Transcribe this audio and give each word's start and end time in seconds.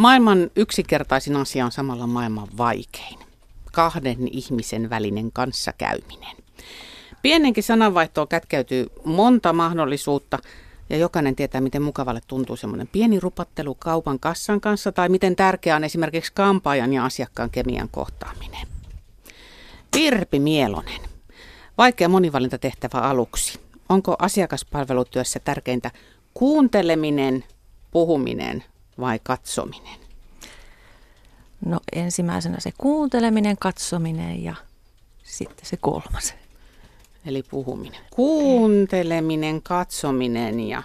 Maailman 0.00 0.50
yksinkertaisin 0.56 1.36
asia 1.36 1.64
on 1.64 1.72
samalla 1.72 2.06
maailman 2.06 2.48
vaikein. 2.58 3.18
Kahden 3.72 4.28
ihmisen 4.28 4.90
välinen 4.90 5.32
kanssakäyminen. 5.32 6.36
Pienenkin 7.22 7.64
sananvaihtoon 7.64 8.28
kätkeytyy 8.28 8.86
monta 9.04 9.52
mahdollisuutta 9.52 10.38
ja 10.90 10.96
jokainen 10.96 11.36
tietää, 11.36 11.60
miten 11.60 11.82
mukavalle 11.82 12.20
tuntuu 12.26 12.56
semmoinen 12.56 12.88
pieni 12.88 13.20
rupattelu 13.20 13.74
kaupan 13.74 14.20
kassan 14.20 14.60
kanssa 14.60 14.92
tai 14.92 15.08
miten 15.08 15.36
tärkeää 15.36 15.76
on 15.76 15.84
esimerkiksi 15.84 16.32
kampaajan 16.34 16.92
ja 16.92 17.04
asiakkaan 17.04 17.50
kemian 17.50 17.88
kohtaaminen. 17.88 18.68
Virpi 19.96 20.38
Mielonen. 20.38 21.00
Vaikea 21.78 22.08
monivalintatehtävä 22.08 22.98
aluksi. 22.98 23.60
Onko 23.88 24.16
asiakaspalvelutyössä 24.18 25.40
tärkeintä 25.40 25.90
kuunteleminen, 26.34 27.44
puhuminen 27.90 28.64
vai 29.00 29.20
katsominen? 29.22 30.00
No 31.64 31.80
ensimmäisenä 31.92 32.60
se 32.60 32.70
kuunteleminen, 32.78 33.56
katsominen 33.56 34.44
ja 34.44 34.54
sitten 35.22 35.66
se 35.66 35.76
kolmas. 35.76 36.34
Eli 37.26 37.42
puhuminen. 37.42 38.00
Kuunteleminen, 38.10 39.62
katsominen 39.62 40.60
ja, 40.60 40.82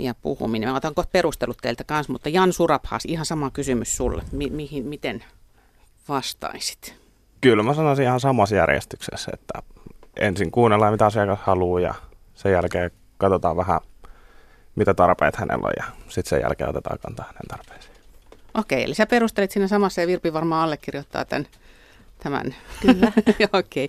ja 0.00 0.14
puhuminen. 0.14 0.68
Mä 0.68 0.76
otan 0.76 0.94
kohta 0.94 1.10
perustelut 1.12 1.58
teiltä 1.62 1.84
kanssa, 1.84 2.12
mutta 2.12 2.28
Jan 2.28 2.52
Surabhas, 2.52 3.04
ihan 3.04 3.26
sama 3.26 3.50
kysymys 3.50 3.96
sulle. 3.96 4.22
Mi- 4.32 4.50
mihin, 4.50 4.86
miten 4.86 5.24
vastaisit? 6.08 6.94
Kyllä 7.40 7.62
mä 7.62 7.74
sanoisin 7.74 8.04
ihan 8.04 8.20
samassa 8.20 8.56
järjestyksessä, 8.56 9.30
että 9.34 9.62
ensin 10.20 10.50
kuunnellaan 10.50 10.92
mitä 10.92 11.06
asiakas 11.06 11.38
haluaa 11.42 11.80
ja 11.80 11.94
sen 12.34 12.52
jälkeen 12.52 12.90
katsotaan 13.18 13.56
vähän 13.56 13.80
mitä 14.76 14.94
tarpeet 14.94 15.36
hänellä 15.36 15.66
on 15.66 15.72
ja 15.76 15.84
sitten 16.08 16.30
sen 16.30 16.40
jälkeen 16.40 16.70
otetaan 16.70 16.98
kantaa 16.98 17.26
hänen 17.26 17.48
tarpeisiin. 17.48 17.94
Okei, 18.54 18.84
eli 18.84 18.94
sä 18.94 19.06
perustelit 19.06 19.50
siinä 19.50 19.68
samassa 19.68 20.00
ja 20.00 20.06
Virpi 20.06 20.32
varmaan 20.32 20.64
allekirjoittaa 20.64 21.24
tämän. 21.24 21.46
tämän. 22.22 22.54
Kyllä. 22.82 23.12
Okei. 23.60 23.88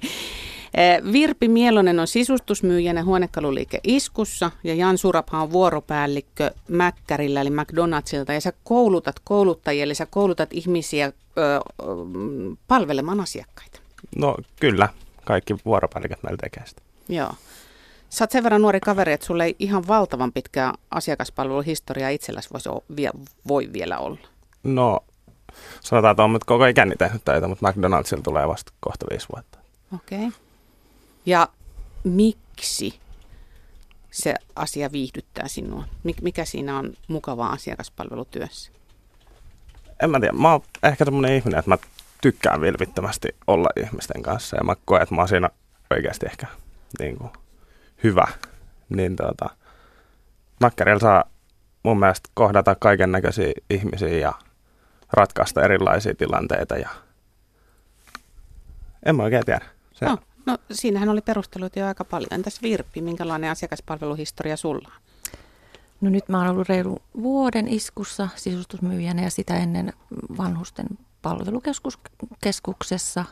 Eh, 0.74 1.04
Virpi 1.12 1.48
Mielonen 1.48 2.00
on 2.00 2.08
sisustusmyyjänä 2.08 3.04
huonekaluliike 3.04 3.80
Iskussa 3.84 4.52
ja 4.64 4.76
Jan 4.76 4.98
Surapha 4.98 5.42
on 5.42 5.52
vuoropäällikkö 5.52 6.52
Mäkkärillä 6.68 7.42
eli 7.42 7.50
McDonaldsilta 7.50 8.34
ja 8.34 8.42
sä 8.42 8.54
koulutat 8.64 9.16
kouluttajia, 9.24 9.84
eli 9.84 9.96
sä 9.96 10.06
koulutat 10.06 10.54
ihmisiä 10.54 11.06
ö, 11.06 11.12
ö, 11.38 11.62
palvelemaan 12.68 13.20
asiakkaita. 13.20 13.80
No 14.16 14.38
kyllä, 14.60 14.90
kaikki 15.26 15.56
vuoropäälliköt 15.66 16.24
meillä 16.24 16.38
tekee 16.38 16.64
sitä. 16.66 16.82
Joo. 17.10 17.32
Sä 18.10 18.24
oot 18.24 18.32
sen 18.32 18.44
verran 18.44 18.62
nuori 18.62 18.80
kaveri, 18.80 19.14
että 19.14 19.26
sulla 19.26 19.44
ei 19.44 19.56
ihan 19.60 19.88
valtavan 19.88 20.32
pitkää 20.32 20.74
asiakaspalveluhistoriaa 20.92 22.10
itselläsi 22.10 22.50
voisi 22.54 22.70
voi 23.48 23.70
vielä 23.74 23.98
olla. 23.98 24.28
No 24.64 25.00
sanotaan, 25.82 26.12
että 26.12 26.24
on 26.24 26.34
nyt 26.34 26.44
koko 26.44 26.66
ikäni 26.66 26.96
tehnyt 26.96 27.26
töitä, 27.26 27.48
mutta 27.48 27.72
McDonaldsilla 27.72 28.24
tulee 28.24 28.48
vasta 28.48 28.72
kohta 28.80 29.06
viisi 29.10 29.28
vuotta. 29.34 29.60
Okei. 29.96 30.18
Okay. 30.18 30.32
Ja 31.26 31.48
miksi 32.04 33.00
se 34.12 34.36
asia 34.56 34.92
viihdyttää 34.92 35.48
sinua? 35.48 35.84
Mik- 36.08 36.22
Mikä 36.22 36.46
siinä 36.46 36.78
on 36.78 36.94
mukavaa 37.08 37.52
asiakaspalvelutyössä? 37.52 38.72
En 40.04 40.10
mä 40.10 40.20
tiedä, 40.20 40.34
mä 40.34 40.52
oon 40.52 40.62
ehkä 40.84 41.06
semmoinen 41.06 41.34
ihminen, 41.34 41.60
että 41.60 41.70
mä 41.70 41.78
tykkään 42.22 42.62
vilpittömästi 42.62 43.36
olla 43.48 43.70
ihmisten 43.86 44.24
kanssa 44.24 44.58
ja 44.58 44.64
mä 44.64 44.76
koen, 44.86 45.02
että 45.02 45.16
mä 45.16 45.22
oon 45.22 45.28
siinä 45.28 45.50
oikeasti 45.92 46.26
ehkä 46.26 46.48
niin 47.00 47.18
kuin, 47.18 47.30
hyvä. 48.06 48.28
Niin 48.90 49.16
tota, 49.16 49.50
Mäkkärillä 50.60 51.00
saa 51.00 51.24
mun 51.84 52.00
mielestä 52.00 52.30
kohdata 52.34 52.76
kaiken 52.76 53.12
näköisiä 53.12 53.52
ihmisiä 53.70 54.18
ja 54.18 54.34
ratkaista 55.14 55.64
erilaisia 55.64 56.16
tilanteita 56.16 56.78
ja 56.78 56.90
en 59.06 59.16
mä 59.16 59.24
oikein 59.24 59.46
tiedä. 59.46 59.66
Se, 59.94 60.06
No, 60.06 60.18
no, 60.46 60.58
siinähän 60.72 61.10
oli 61.10 61.22
perusteluita 61.22 61.80
jo 61.80 61.88
aika 61.88 62.06
paljon. 62.06 62.28
Entäs 62.32 62.62
Virpi, 62.62 63.02
minkälainen 63.02 63.52
asiakaspalveluhistoria 63.52 64.58
sulla 64.58 64.92
on? 64.96 65.02
No 66.02 66.10
nyt 66.10 66.30
mä 66.30 66.38
oon 66.38 66.48
ollut 66.48 66.70
reilu 66.70 67.02
vuoden 67.22 67.68
iskussa 67.68 68.30
sisustusmyyjänä 68.36 69.22
ja 69.22 69.30
sitä 69.30 69.58
ennen 69.58 69.94
vanhusten 70.38 70.88
palvelukeskuksessa 71.22 73.26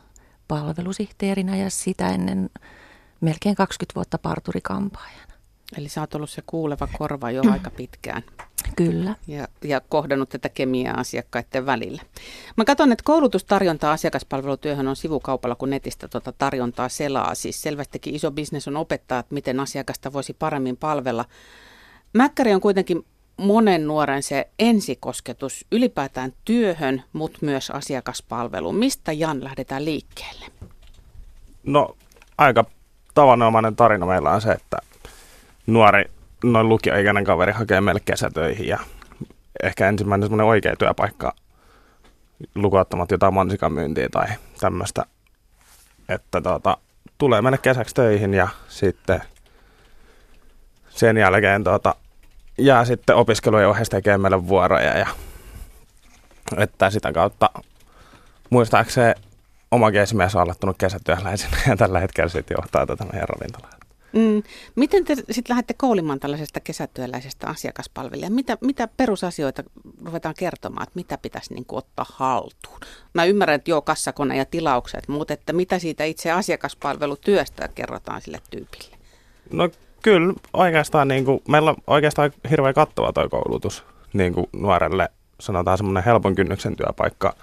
palvelusihteerinä 0.48 1.58
ja 1.58 1.70
sitä 1.70 2.08
ennen 2.08 2.50
melkein 3.24 3.56
20 3.56 3.96
vuotta 3.96 4.18
parturikampaajana. 4.18 5.34
Eli 5.78 5.90
sä 5.90 6.02
oot 6.02 6.16
ollut 6.16 6.30
se 6.30 6.44
kuuleva 6.46 6.88
korva 6.98 7.32
jo 7.32 7.42
aika 7.52 7.70
pitkään 7.70 8.24
Kyllä. 8.76 9.16
ja, 9.28 9.48
ja 9.64 9.82
kohdannut 9.82 10.30
tätä 10.30 10.50
kemiaa 10.50 11.00
asiakkaiden 11.00 11.66
välillä. 11.66 12.02
Mä 12.58 12.66
katson, 12.66 12.92
että 12.92 13.04
koulutustarjontaa 13.04 13.92
asiakaspalvelutyöhön 13.92 14.88
on 14.88 14.96
sivukaupalla, 14.96 15.56
kun 15.56 15.70
netistä 15.70 16.08
tuota 16.08 16.32
tarjontaa 16.32 16.90
selaa. 16.90 17.36
Siis 17.36 17.62
selvästikin 17.62 18.16
iso 18.16 18.32
bisnes 18.32 18.68
on 18.68 18.78
opettaa, 18.78 19.20
että 19.20 19.34
miten 19.34 19.60
asiakasta 19.60 20.14
voisi 20.14 20.34
paremmin 20.34 20.78
palvella. 20.78 21.26
Mäkkäri 22.14 22.54
on 22.54 22.62
kuitenkin 22.62 23.06
monen 23.38 23.88
nuoren 23.88 24.24
se 24.24 24.50
ensikosketus 24.60 25.66
ylipäätään 25.72 26.34
työhön, 26.46 27.04
mutta 27.14 27.40
myös 27.42 27.70
asiakaspalveluun. 27.70 28.76
Mistä 28.76 29.12
Jan 29.12 29.44
lähdetään 29.44 29.86
liikkeelle? 29.86 30.46
No 31.64 31.96
aika 32.38 32.66
tavanomainen 33.14 33.76
tarina 33.76 34.06
meillä 34.06 34.32
on 34.32 34.42
se, 34.42 34.52
että 34.52 34.78
nuori, 35.68 36.04
noin 36.44 36.70
lukioikäinen 36.70 37.24
kaveri 37.24 37.52
hakee 37.52 37.82
meille 37.82 38.02
kesätöihin 38.06 38.68
ja 38.68 38.80
ehkä 39.64 39.90
ensimmäinen 39.90 40.26
semmoinen 40.26 40.48
oikea 40.48 40.76
työpaikka 40.76 41.34
lukuottamat 42.56 43.12
jotain 43.12 43.34
mansikan 43.34 43.72
myyntiä 43.72 44.08
tai 44.12 44.28
tämmöistä, 44.60 45.06
että 46.10 46.42
tota, 46.42 46.78
tulee 47.18 47.42
meille 47.42 47.58
kesäksi 47.58 47.96
töihin 47.96 48.34
ja 48.34 48.48
sitten 48.68 49.22
sen 50.90 51.18
jälkeen 51.18 51.64
tota, 51.64 51.96
jää 52.58 52.86
sitten 52.86 53.16
opiskelujen 53.16 53.68
ohessa 53.68 53.92
tekee 53.92 54.18
meille 54.18 54.48
vuoroja 54.48 54.98
ja 54.98 55.08
että 56.58 56.90
sitä 56.90 57.12
kautta 57.14 57.50
muistaakseni 58.50 59.14
omakin 59.74 60.02
esimies 60.02 60.36
on 60.36 60.42
aloittanut 60.42 60.78
kesätyöläisenä 60.78 61.58
ja 61.68 61.78
tällä 61.78 62.00
hetkellä 62.00 62.30
sitten 62.30 62.56
johtaa 62.56 62.86
tätä 62.86 63.06
meidän 63.06 63.30
ravintolaa. 63.30 63.84
Mm. 64.14 64.44
Miten 64.76 65.06
te 65.06 65.16
sitten 65.16 65.44
lähdette 65.50 65.74
koulimaan 65.74 66.20
tällaisesta 66.20 66.60
kesätyöläisestä 66.60 67.48
asiakaspalvelijaa? 67.48 68.30
Mitä, 68.30 68.58
mitä 68.62 68.88
perusasioita 68.88 69.64
ruvetaan 70.06 70.36
kertomaan, 70.38 70.84
että 70.84 70.96
mitä 70.96 71.18
pitäisi 71.18 71.54
niin 71.54 71.66
kuin 71.66 71.78
ottaa 71.78 72.06
haltuun? 72.10 72.80
Mä 73.14 73.26
ymmärrän, 73.26 73.56
että 73.56 73.72
joo, 73.72 73.82
kassakone 73.82 74.38
ja 74.38 74.46
tilaukset, 74.46 75.08
mutta 75.08 75.34
että 75.34 75.54
mitä 75.54 75.80
siitä 75.80 76.04
itse 76.04 76.32
asiakaspalvelutyöstä 76.32 77.70
kerrotaan 77.76 78.22
sille 78.22 78.42
tyypille? 78.50 78.98
No 79.52 79.70
kyllä, 80.02 80.34
oikeastaan 80.54 81.08
niin 81.08 81.26
kuin, 81.26 81.42
meillä 81.48 81.70
on 81.70 81.78
oikeastaan 81.88 82.32
hirveän 82.50 82.74
kattava 82.74 83.14
tuo 83.14 83.30
koulutus 83.30 83.84
niin 84.14 84.34
kuin 84.34 84.48
nuorelle, 84.54 85.10
sanotaan 85.40 85.78
semmoinen 85.78 86.04
helpon 86.04 86.36
kynnyksen 86.36 86.76
työpaikka 86.76 87.36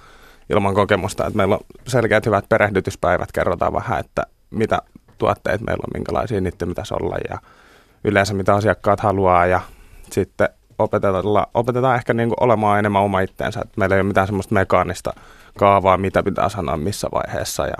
ilman 0.50 0.74
kokemusta, 0.74 1.26
että 1.26 1.36
meillä 1.36 1.54
on 1.54 1.60
selkeät 1.86 2.26
hyvät 2.26 2.44
perehdytyspäivät, 2.48 3.32
kerrotaan 3.32 3.72
vähän, 3.72 4.00
että 4.00 4.22
mitä 4.50 4.78
tuotteet 5.18 5.60
meillä 5.60 5.82
on, 5.82 5.90
minkälaisia 6.00 6.40
niiden 6.40 6.68
pitäisi 6.68 6.94
olla 6.94 7.16
ja 7.30 7.38
yleensä 8.04 8.34
mitä 8.34 8.54
asiakkaat 8.54 9.00
haluaa 9.00 9.46
ja 9.46 9.60
sitten 10.12 10.48
opetetaan, 10.78 11.24
opetetaan 11.54 11.96
ehkä 11.96 12.14
niin 12.14 12.28
kuin 12.28 12.36
olemaan 12.40 12.78
enemmän 12.78 13.02
oma 13.02 13.20
itteensä, 13.20 13.60
että 13.60 13.74
meillä 13.76 13.94
ei 13.96 14.00
ole 14.00 14.08
mitään 14.08 14.26
semmoista 14.26 14.54
mekaanista 14.54 15.12
kaavaa, 15.58 15.96
mitä 15.96 16.22
pitää 16.22 16.48
sanoa 16.48 16.76
missä 16.76 17.08
vaiheessa 17.12 17.66
ja 17.66 17.76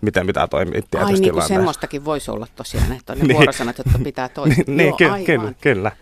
miten 0.00 0.26
pitää 0.26 0.46
toimia 0.46 0.74
Ai 0.74 0.82
tietysti 0.90 1.20
niin 1.20 1.32
kuin 1.32 1.42
semmoistakin 1.42 2.04
voisi 2.04 2.30
olla 2.30 2.46
tosiaan, 2.56 2.92
että 2.92 3.12
on 3.12 3.18
ne 3.18 3.24
Niin. 3.28 3.36
vuorosanat, 3.36 3.78
jotka 3.78 3.98
pitää 4.04 4.28
toistaa. 4.28 4.64
niin, 4.66 4.76
niin 4.76 4.88
joo, 4.88 4.96
ky- 4.96 5.04
aivan. 5.04 5.24
kyllä, 5.24 5.52
kyllä. 5.60 5.92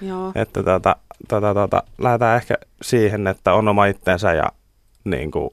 Joo. 0.00 0.32
Että 0.34 0.62
tota, 0.62 0.96
tota, 1.28 1.54
tota, 1.54 1.82
lähdetään 1.98 2.36
ehkä 2.36 2.54
siihen, 2.82 3.26
että 3.26 3.52
on 3.52 3.68
oma 3.68 3.86
itsensä 3.86 4.32
ja 4.32 4.52
niin 5.04 5.30
kuin, 5.30 5.50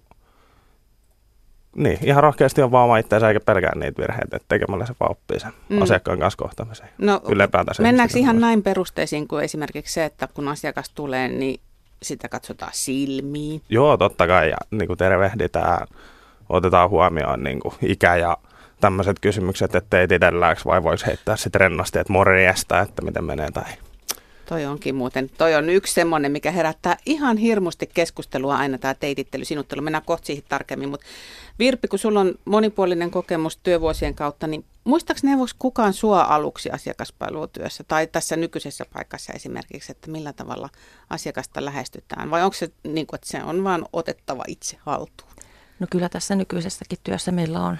niin, 1.75 1.99
ihan 2.03 2.23
rohkeasti 2.23 2.61
on 2.61 2.71
vaan 2.71 2.85
oma 2.85 2.97
itsensä 2.97 3.27
eikä 3.27 3.39
pelkää 3.39 3.71
niitä 3.75 4.01
virheitä, 4.01 4.35
että 4.35 4.45
tekemällä 4.49 4.85
se 4.85 4.93
vaan 4.99 5.11
oppii 5.11 5.39
sen 5.39 5.51
Mm. 5.69 5.81
asiakkaan 5.81 6.19
kanssa 6.19 6.37
kohtaamisen. 6.37 6.89
No, 6.97 7.21
Ylipäätään 7.29 7.75
se 7.75 7.81
mennäänkö 7.81 8.17
ihan 8.19 8.39
näin 8.39 8.63
perusteisiin 8.63 9.27
kuin 9.27 9.43
esimerkiksi 9.43 9.93
se, 9.93 10.05
että 10.05 10.27
kun 10.33 10.47
asiakas 10.47 10.89
tulee, 10.89 11.27
niin 11.27 11.59
sitä 12.03 12.29
katsotaan 12.29 12.71
silmiin. 12.73 13.61
Joo, 13.69 13.97
totta 13.97 14.27
kai, 14.27 14.49
ja 14.49 14.57
niin 14.71 14.87
kuin 14.87 14.97
tervehditään, 14.97 15.87
otetaan 16.49 16.89
huomioon 16.89 17.43
niin 17.43 17.59
kuin 17.59 17.73
ikä 17.81 18.15
ja 18.15 18.37
tämmöiset 18.81 19.19
kysymykset, 19.19 19.75
että 19.75 19.99
ei 19.99 20.07
itselläks 20.11 20.65
vai 20.65 20.83
voisi 20.83 21.05
heittää 21.05 21.35
sitten 21.35 21.61
rennosti, 21.61 21.99
että 21.99 22.13
morjesta, 22.13 22.79
että 22.81 23.01
miten 23.01 23.23
menee 23.23 23.51
tai 23.51 23.63
Toi 24.45 24.65
onkin 24.65 24.95
muuten, 24.95 25.29
toi 25.37 25.55
on 25.55 25.69
yksi 25.69 25.93
semmoinen, 25.93 26.31
mikä 26.31 26.51
herättää 26.51 26.97
ihan 27.05 27.37
hirmusti 27.37 27.89
keskustelua 27.93 28.57
aina 28.57 28.77
tämä 28.77 28.93
teitittely, 28.93 29.45
sinuttelu. 29.45 29.81
Mennään 29.81 30.05
kohta 30.05 30.25
siihen 30.25 30.43
tarkemmin, 30.49 30.89
mutta 30.89 31.05
Virpi, 31.59 31.87
kun 31.87 31.99
sulla 31.99 32.19
on 32.19 32.35
monipuolinen 32.45 33.11
kokemus 33.11 33.57
työvuosien 33.57 34.15
kautta, 34.15 34.47
niin 34.47 34.65
muistaaks 34.83 35.23
neuvos 35.23 35.53
kukaan 35.53 35.93
sua 35.93 36.21
aluksi 36.21 36.69
asiakaspalvelutyössä 36.69 37.83
tai 37.87 38.07
tässä 38.07 38.35
nykyisessä 38.35 38.85
paikassa 38.93 39.33
esimerkiksi, 39.33 39.91
että 39.91 40.11
millä 40.11 40.33
tavalla 40.33 40.69
asiakasta 41.09 41.65
lähestytään? 41.65 42.31
Vai 42.31 42.43
onko 42.43 42.53
se 42.53 42.69
niin 42.83 43.07
kuin, 43.07 43.17
että 43.17 43.27
se 43.27 43.43
on 43.43 43.63
vaan 43.63 43.85
otettava 43.93 44.43
itse 44.47 44.77
haltuun? 44.79 45.31
No 45.79 45.87
kyllä 45.89 46.09
tässä 46.09 46.35
nykyisessäkin 46.35 46.99
työssä 47.03 47.31
meillä 47.31 47.59
on 47.59 47.77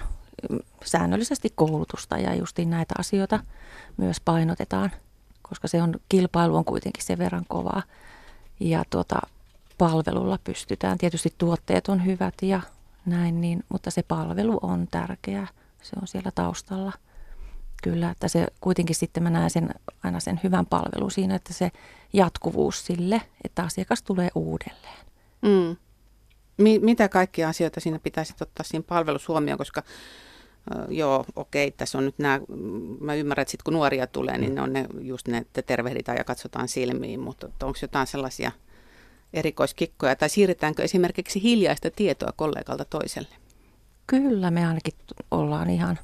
mm, 0.50 0.58
säännöllisesti 0.84 1.52
koulutusta 1.54 2.18
ja 2.18 2.34
justiin 2.34 2.70
näitä 2.70 2.94
asioita 2.98 3.40
myös 3.96 4.20
painotetaan, 4.20 4.90
koska 5.48 5.68
se 5.68 5.82
on, 5.82 5.94
kilpailu 6.08 6.56
on 6.56 6.64
kuitenkin 6.64 7.04
sen 7.04 7.18
verran 7.18 7.44
kovaa. 7.48 7.82
Ja 8.60 8.84
tuota, 8.90 9.20
palvelulla 9.78 10.38
pystytään, 10.44 10.98
tietysti 10.98 11.34
tuotteet 11.38 11.88
on 11.88 12.06
hyvät 12.06 12.34
ja 12.42 12.60
näin, 13.06 13.40
niin, 13.40 13.64
mutta 13.68 13.90
se 13.90 14.02
palvelu 14.02 14.58
on 14.62 14.88
tärkeää. 14.90 15.46
Se 15.82 15.96
on 16.00 16.08
siellä 16.08 16.30
taustalla. 16.34 16.92
Kyllä, 17.82 18.10
että 18.10 18.28
se 18.28 18.46
kuitenkin 18.60 18.96
sitten 18.96 19.22
mä 19.22 19.30
näen 19.30 19.50
sen, 19.50 19.74
aina 20.04 20.20
sen 20.20 20.40
hyvän 20.44 20.66
palvelun 20.66 21.10
siinä, 21.10 21.34
että 21.34 21.52
se 21.52 21.70
jatkuvuus 22.12 22.86
sille, 22.86 23.22
että 23.44 23.62
asiakas 23.62 24.02
tulee 24.02 24.28
uudelleen. 24.34 25.06
Mm. 25.42 25.76
Mi- 26.58 26.78
mitä 26.78 27.08
kaikkia 27.08 27.48
asioita 27.48 27.80
siinä 27.80 27.98
pitäisi 27.98 28.34
ottaa 28.40 28.64
siinä 28.64 28.84
palvelussa 28.88 29.32
huomioon, 29.32 29.58
koska 29.58 29.82
joo, 30.88 31.24
okei, 31.36 31.70
tässä 31.70 31.98
on 31.98 32.04
nyt 32.04 32.18
nämä, 32.18 32.40
mä 33.00 33.14
ymmärrän, 33.14 33.42
että 33.42 33.50
sitten 33.50 33.64
kun 33.64 33.74
nuoria 33.74 34.06
tulee, 34.06 34.38
niin 34.38 34.54
ne 34.54 34.62
on 34.62 34.72
ne, 34.72 34.86
just 35.00 35.28
ne, 35.28 35.38
että 35.38 35.62
tervehditään 35.62 36.18
ja 36.18 36.24
katsotaan 36.24 36.68
silmiin, 36.68 37.20
mutta 37.20 37.46
onko 37.62 37.78
jotain 37.82 38.06
sellaisia 38.06 38.52
erikoiskikkoja, 39.32 40.16
tai 40.16 40.28
siirretäänkö 40.28 40.82
esimerkiksi 40.82 41.42
hiljaista 41.42 41.90
tietoa 41.90 42.32
kollegalta 42.36 42.84
toiselle? 42.84 43.36
Kyllä, 44.06 44.50
me 44.50 44.66
ainakin 44.66 44.94
ollaan 45.30 45.70
ihan 45.70 45.98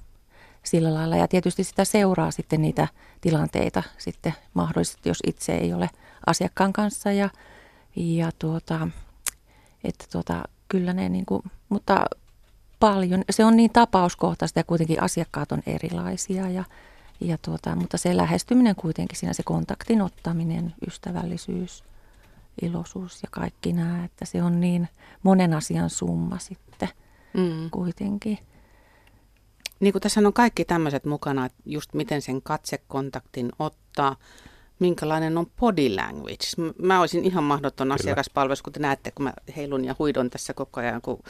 sillä 0.62 0.94
lailla, 0.94 1.16
ja 1.16 1.28
tietysti 1.28 1.64
sitä 1.64 1.84
seuraa 1.84 2.30
sitten 2.30 2.62
niitä 2.62 2.88
tilanteita 3.20 3.82
sitten 3.98 4.34
mahdollisesti, 4.54 5.08
jos 5.08 5.18
itse 5.26 5.54
ei 5.54 5.72
ole 5.72 5.90
asiakkaan 6.26 6.72
kanssa, 6.72 7.12
ja, 7.12 7.30
ja 7.96 8.30
tuota, 8.38 8.88
että 9.84 10.04
tuota, 10.12 10.42
kyllä 10.68 10.92
ne 10.92 11.08
niin 11.08 11.26
kuin, 11.26 11.42
mutta 11.68 12.04
paljon, 12.82 13.24
se 13.30 13.44
on 13.44 13.56
niin 13.56 13.70
tapauskohtaista 13.72 14.58
ja 14.58 14.64
kuitenkin 14.64 15.02
asiakkaat 15.02 15.52
on 15.52 15.62
erilaisia 15.66 16.50
ja, 16.50 16.64
ja 17.20 17.38
tuota, 17.38 17.76
mutta 17.76 17.98
se 17.98 18.16
lähestyminen 18.16 18.76
kuitenkin 18.76 19.18
siinä, 19.18 19.32
se 19.32 19.42
kontaktin 19.42 20.02
ottaminen, 20.02 20.74
ystävällisyys, 20.86 21.84
iloisuus 22.62 23.22
ja 23.22 23.28
kaikki 23.30 23.72
nämä, 23.72 24.04
että 24.04 24.24
se 24.24 24.42
on 24.42 24.60
niin 24.60 24.88
monen 25.22 25.54
asian 25.54 25.90
summa 25.90 26.38
sitten 26.38 26.88
mm. 27.34 27.70
kuitenkin. 27.70 28.38
Niin 29.80 29.92
kuin 29.92 30.02
tässä 30.02 30.20
on 30.20 30.32
kaikki 30.32 30.64
tämmöiset 30.64 31.04
mukana, 31.04 31.46
että 31.46 31.58
just 31.66 31.94
miten 31.94 32.22
sen 32.22 32.42
katsekontaktin 32.42 33.52
ottaa, 33.58 34.16
minkälainen 34.78 35.38
on 35.38 35.46
body 35.60 35.88
language. 35.88 36.72
Mä 36.78 37.00
olisin 37.00 37.24
ihan 37.24 37.44
mahdoton 37.44 37.92
asiakaspalvelus, 37.92 38.62
kun 38.62 38.72
te 38.72 38.80
näette, 38.80 39.10
kun 39.10 39.24
mä 39.24 39.32
heilun 39.56 39.84
ja 39.84 39.96
huidon 39.98 40.30
tässä 40.30 40.54
koko 40.54 40.80
ajan, 40.80 41.02
kun 41.02 41.22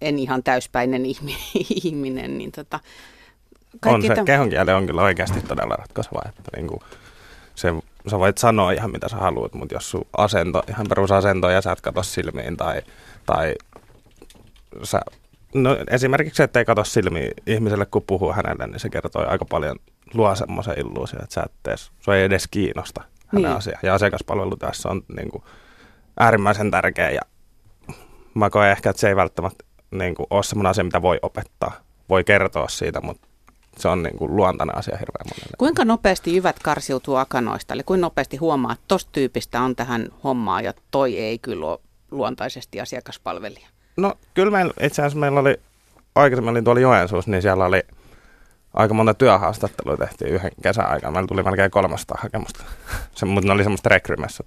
en 0.00 0.18
ihan 0.18 0.42
täyspäinen 0.42 1.02
ihminen. 1.84 2.38
Niin 2.38 2.52
tota, 2.52 2.80
on 3.86 4.02
se, 4.02 4.08
tämän... 4.08 4.24
kehonkieli 4.24 4.72
on 4.72 4.86
kyllä 4.86 5.02
oikeasti 5.02 5.40
todella 5.40 5.76
ratkaiseva, 5.76 6.22
että 6.28 6.42
niin 6.56 6.66
kuin 6.66 6.80
se, 7.54 7.68
sä 8.10 8.18
voit 8.18 8.38
sanoa 8.38 8.72
ihan 8.72 8.90
mitä 8.90 9.08
sä 9.08 9.16
haluat, 9.16 9.54
mutta 9.54 9.74
jos 9.74 9.90
sun 9.90 10.06
asento, 10.16 10.62
ihan 10.68 10.86
perusasento 10.88 11.50
ja 11.50 11.60
sä 11.60 11.72
et 11.72 11.80
katso 11.80 12.02
silmiin 12.02 12.56
tai, 12.56 12.82
tai 13.26 13.54
sä, 14.82 15.00
no 15.54 15.76
esimerkiksi 15.90 16.42
että 16.42 16.58
ei 16.58 16.64
katso 16.64 16.84
silmiin 16.84 17.30
ihmiselle, 17.46 17.86
kun 17.86 18.02
puhuu 18.06 18.32
hänelle, 18.32 18.66
niin 18.66 18.80
se 18.80 18.90
kertoo 18.90 19.28
aika 19.28 19.44
paljon, 19.44 19.76
luo 20.14 20.34
semmoisen 20.34 20.78
illuusion, 20.78 21.22
että 21.22 21.34
sä 21.34 21.42
et 21.42 21.52
edes, 21.68 21.90
se 22.00 22.14
ei 22.14 22.24
edes 22.24 22.48
kiinnosta 22.48 23.02
hänen 23.26 23.44
niin. 23.44 23.56
asiaa. 23.56 23.80
Ja 23.82 23.94
asiakaspalvelu 23.94 24.56
tässä 24.56 24.88
on 24.88 25.02
niin 25.16 25.30
kuin, 25.30 25.44
äärimmäisen 26.20 26.70
tärkeä 26.70 27.10
ja 27.10 27.20
mä 28.38 28.50
koen 28.50 28.70
ehkä, 28.70 28.90
että 28.90 29.00
se 29.00 29.08
ei 29.08 29.16
välttämättä 29.16 29.64
niin 29.90 30.14
kuin, 30.14 30.26
ole 30.30 30.42
semmoinen 30.42 30.70
asia, 30.70 30.84
mitä 30.84 31.02
voi 31.02 31.18
opettaa. 31.22 31.72
Voi 32.08 32.24
kertoa 32.24 32.68
siitä, 32.68 33.00
mutta 33.00 33.28
se 33.78 33.88
on 33.88 34.02
niin 34.02 34.16
kuin, 34.16 34.36
luontainen 34.36 34.76
asia 34.76 34.96
hirveän 34.96 35.24
monelle. 35.24 35.56
Kuinka 35.58 35.84
nopeasti 35.84 36.34
jyvät 36.34 36.56
karsiutuu 36.62 37.16
akanoista? 37.16 37.74
Eli 37.74 37.82
kuinka 37.82 38.00
nopeasti 38.00 38.36
huomaa, 38.36 38.72
että 38.72 38.84
tosta 38.88 39.10
tyypistä 39.12 39.60
on 39.60 39.76
tähän 39.76 40.08
hommaan 40.24 40.64
ja 40.64 40.74
toi 40.90 41.18
ei 41.18 41.38
kyllä 41.38 41.66
ole 41.66 41.78
luontaisesti 42.10 42.80
asiakaspalvelija? 42.80 43.68
No 43.96 44.14
kyllä 44.34 44.50
meillä, 44.50 44.72
itse 44.80 45.02
asiassa 45.02 45.18
meillä 45.18 45.40
oli, 45.40 45.60
aikaisemmin 46.14 46.50
olin 46.50 46.64
tuolla 46.64 46.80
Joensuussa, 46.80 47.30
niin 47.30 47.42
siellä 47.42 47.64
oli 47.64 47.82
aika 48.74 48.94
monta 48.94 49.14
työhaastattelua 49.14 49.96
tehtiin 49.96 50.30
yhden 50.30 50.50
kesän 50.62 50.86
aikana. 50.86 51.12
Meillä 51.12 51.28
tuli 51.28 51.42
melkein 51.42 51.70
300 51.70 52.18
hakemusta, 52.22 52.64
se, 53.14 53.26
mutta 53.26 53.48
ne 53.48 53.52
oli 53.52 53.62
semmoista 53.62 53.88
rekrymessä. 53.88 54.44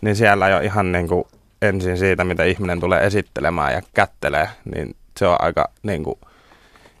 Niin 0.00 0.16
siellä 0.16 0.48
jo 0.48 0.60
ihan 0.60 0.92
niin 0.92 1.08
kuin 1.08 1.24
ensin 1.62 1.98
siitä, 1.98 2.24
mitä 2.24 2.44
ihminen 2.44 2.80
tulee 2.80 3.06
esittelemään 3.06 3.72
ja 3.72 3.82
kättelee, 3.94 4.48
niin 4.74 4.96
se 5.16 5.26
on 5.26 5.36
aika 5.40 5.70
niin 5.82 6.04
kuin, 6.04 6.18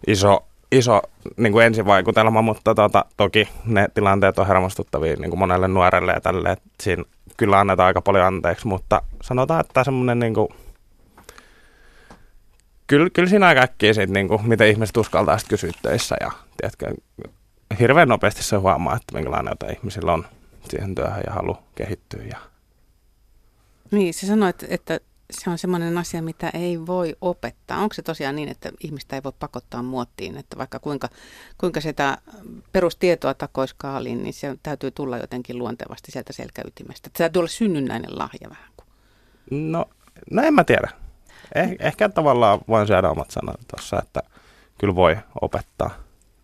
iso, 0.06 0.46
iso 0.72 1.02
niin 1.36 1.52
kuin 1.52 1.66
ensivaikutelma, 1.66 2.42
mutta 2.42 2.74
tota, 2.74 3.04
toki 3.16 3.48
ne 3.64 3.88
tilanteet 3.94 4.38
on 4.38 4.46
hermostuttavia 4.46 5.16
niin 5.16 5.30
kuin 5.30 5.38
monelle 5.38 5.68
nuorelle 5.68 6.12
ja 6.12 6.20
tälle, 6.20 6.50
että 6.50 6.68
siinä 6.82 7.04
kyllä 7.36 7.60
annetaan 7.60 7.86
aika 7.86 8.02
paljon 8.02 8.24
anteeksi, 8.24 8.66
mutta 8.66 9.02
sanotaan, 9.22 9.60
että 9.60 9.84
semmoinen 9.84 10.18
niin 10.18 10.34
kuin, 10.34 10.48
kyllä, 12.86 13.10
kyllä 13.10 13.28
siinä 13.28 13.46
aika 13.46 13.60
äkkiä 13.60 13.92
siitä, 13.92 14.12
niin 14.12 14.28
kuin, 14.28 14.48
miten 14.48 14.68
ihmiset 14.68 14.96
uskaltaa 14.96 15.38
kysyä 15.48 15.70
ja 16.20 16.30
tiedätkö, 16.56 16.94
hirveän 17.80 18.08
nopeasti 18.08 18.42
se 18.42 18.56
huomaa, 18.56 18.96
että 18.96 19.14
minkälainen 19.14 19.54
ihmisillä 19.72 20.12
on 20.12 20.26
siihen 20.70 20.94
työhön 20.94 21.22
ja 21.26 21.32
halu 21.32 21.56
kehittyä 21.74 22.22
ja 22.22 22.38
niin, 23.90 24.14
se 24.14 24.26
sanoi, 24.26 24.50
että, 24.50 24.66
että 24.68 25.00
se 25.30 25.50
on 25.50 25.58
semmoinen 25.58 25.98
asia, 25.98 26.22
mitä 26.22 26.50
ei 26.54 26.86
voi 26.86 27.16
opettaa. 27.20 27.78
Onko 27.78 27.94
se 27.94 28.02
tosiaan 28.02 28.36
niin, 28.36 28.48
että 28.48 28.72
ihmistä 28.80 29.16
ei 29.16 29.22
voi 29.22 29.32
pakottaa 29.38 29.82
muottiin, 29.82 30.36
että 30.36 30.58
vaikka 30.58 30.78
kuinka, 30.78 31.08
kuinka 31.58 31.80
sitä 31.80 32.18
perustietoa 32.72 33.34
takoiskaaliin, 33.34 34.22
niin 34.22 34.34
se 34.34 34.56
täytyy 34.62 34.90
tulla 34.90 35.18
jotenkin 35.18 35.58
luontevasti 35.58 36.12
sieltä 36.12 36.32
selkäytimestä. 36.32 37.10
Se 37.12 37.18
täytyy 37.18 37.40
olla 37.40 37.48
synnynnäinen 37.48 38.18
lahja 38.18 38.50
vähän 38.50 38.72
kuin. 38.76 38.88
No, 39.50 39.84
no 40.30 40.42
en 40.42 40.54
mä 40.54 40.64
tiedä. 40.64 40.88
Eh, 41.54 41.76
ehkä 41.78 42.08
tavallaan 42.08 42.60
voin 42.68 42.86
syödä 42.86 43.10
omat 43.10 43.30
sanat 43.30 43.60
tuossa, 43.68 43.98
että 44.02 44.22
kyllä 44.78 44.94
voi 44.94 45.16
opettaa 45.40 45.90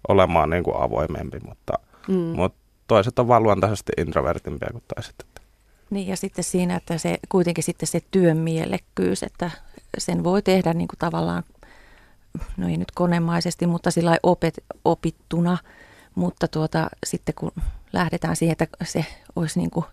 olemaan 0.09 0.51
niin 0.51 0.65
kuin 0.65 0.77
avoimempi, 0.77 1.39
mutta, 1.49 1.73
mm. 2.09 2.15
mutta 2.15 2.59
toiset 2.87 3.19
on 3.19 3.29
vaan 3.29 3.43
luontaisesti 3.43 3.93
introvertimpia 3.99 4.69
kuin 4.73 4.85
toiset. 4.95 5.34
Niin 5.91 6.09
ja 6.09 6.17
sitten 6.17 6.45
siinä, 6.45 6.77
että 6.77 6.99
se 6.99 7.19
kuitenkin 7.29 7.65
sitten 7.65 7.87
se 7.87 8.01
työn 8.11 8.37
mielekkyys, 8.37 9.23
että 9.23 9.51
sen 9.99 10.25
voi 10.25 10.43
tehdä 10.43 10.75
niin 10.75 10.89
kuin 10.89 10.99
tavallaan, 10.99 11.43
no 12.57 12.69
ei 12.69 12.77
nyt 12.77 12.91
konemaisesti, 12.91 13.67
mutta 13.67 13.91
sillä 13.91 14.17
opet, 14.23 14.65
opittuna, 14.85 15.59
mutta 16.15 16.49
tuota, 16.49 16.89
sitten 17.07 17.35
kun 17.35 17.53
lähdetään 17.93 18.37
siihen, 18.37 18.53
että 18.53 18.85
se 18.85 19.05
olisi 19.37 19.59
niin 19.59 19.71
kuin 19.71 19.85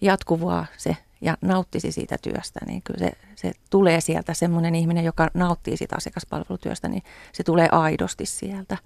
jatkuvaa 0.00 0.66
se 0.76 0.96
ja 1.20 1.36
nauttisi 1.40 1.92
siitä 1.92 2.16
työstä, 2.22 2.60
niin 2.66 2.82
kyllä 2.82 2.98
se, 2.98 3.12
se 3.34 3.52
tulee 3.70 4.00
sieltä 4.00 4.34
semmoinen 4.34 4.74
ihminen, 4.74 5.04
joka 5.04 5.30
nauttii 5.34 5.76
siitä 5.76 5.96
asiakaspalvelutyöstä, 5.96 6.88
niin 6.88 7.02
se 7.32 7.42
tulee 7.42 7.68
aidosti 7.72 8.26
sieltä. 8.26 8.78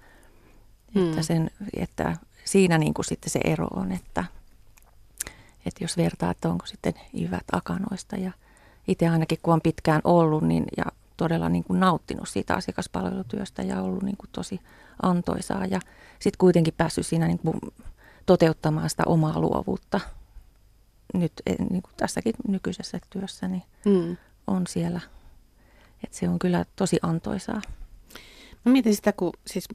Hmm. 0.95 1.09
Että, 1.09 1.21
sen, 1.21 1.51
että 1.73 2.17
siinä 2.45 2.77
niin 2.77 2.93
kuin 2.93 3.05
sitten 3.05 3.29
se 3.29 3.39
ero 3.43 3.67
on, 3.67 3.91
että– 3.91 4.25
että 5.65 5.83
jos 5.83 5.97
vertaa, 5.97 6.31
että 6.31 6.49
onko 6.49 6.65
sitten 6.65 6.93
jyvät 7.13 7.43
akanoista 7.51 8.15
ja 8.15 8.31
itse 8.87 9.07
ainakin 9.07 9.37
kun 9.43 9.53
on 9.53 9.61
pitkään 9.61 10.01
ollut 10.03 10.43
niin, 10.43 10.65
ja 10.77 10.83
todella 11.17 11.49
niin 11.49 11.63
kuin 11.63 11.79
nauttinut 11.79 12.29
siitä 12.29 12.55
asiakaspalvelutyöstä 12.55 13.61
ja 13.61 13.81
ollut 13.81 14.03
niin 14.03 14.17
kuin 14.17 14.29
tosi 14.31 14.59
antoisaa 15.01 15.65
ja 15.65 15.79
sitten 16.19 16.37
kuitenkin 16.37 16.73
päässyt 16.77 17.05
siinä 17.05 17.27
niin 17.27 17.39
kuin 17.39 17.59
toteuttamaan 18.25 18.89
sitä 18.89 19.03
omaa 19.05 19.39
luovuutta 19.39 19.99
nyt 21.13 21.33
eh, 21.45 21.55
niin 21.69 21.81
kuin 21.81 21.93
tässäkin 21.97 22.33
nykyisessä 22.47 22.99
työssä 23.09 23.47
niin 23.47 23.63
mm. 23.85 24.17
on 24.47 24.67
siellä. 24.67 25.01
Että 26.03 26.17
se 26.17 26.29
on 26.29 26.39
kyllä 26.39 26.65
tosi 26.75 26.99
antoisaa. 27.01 27.61
Mä 28.65 28.71
mietin 28.71 28.95
sitä, 28.95 29.13
kun 29.13 29.33
siis 29.47 29.67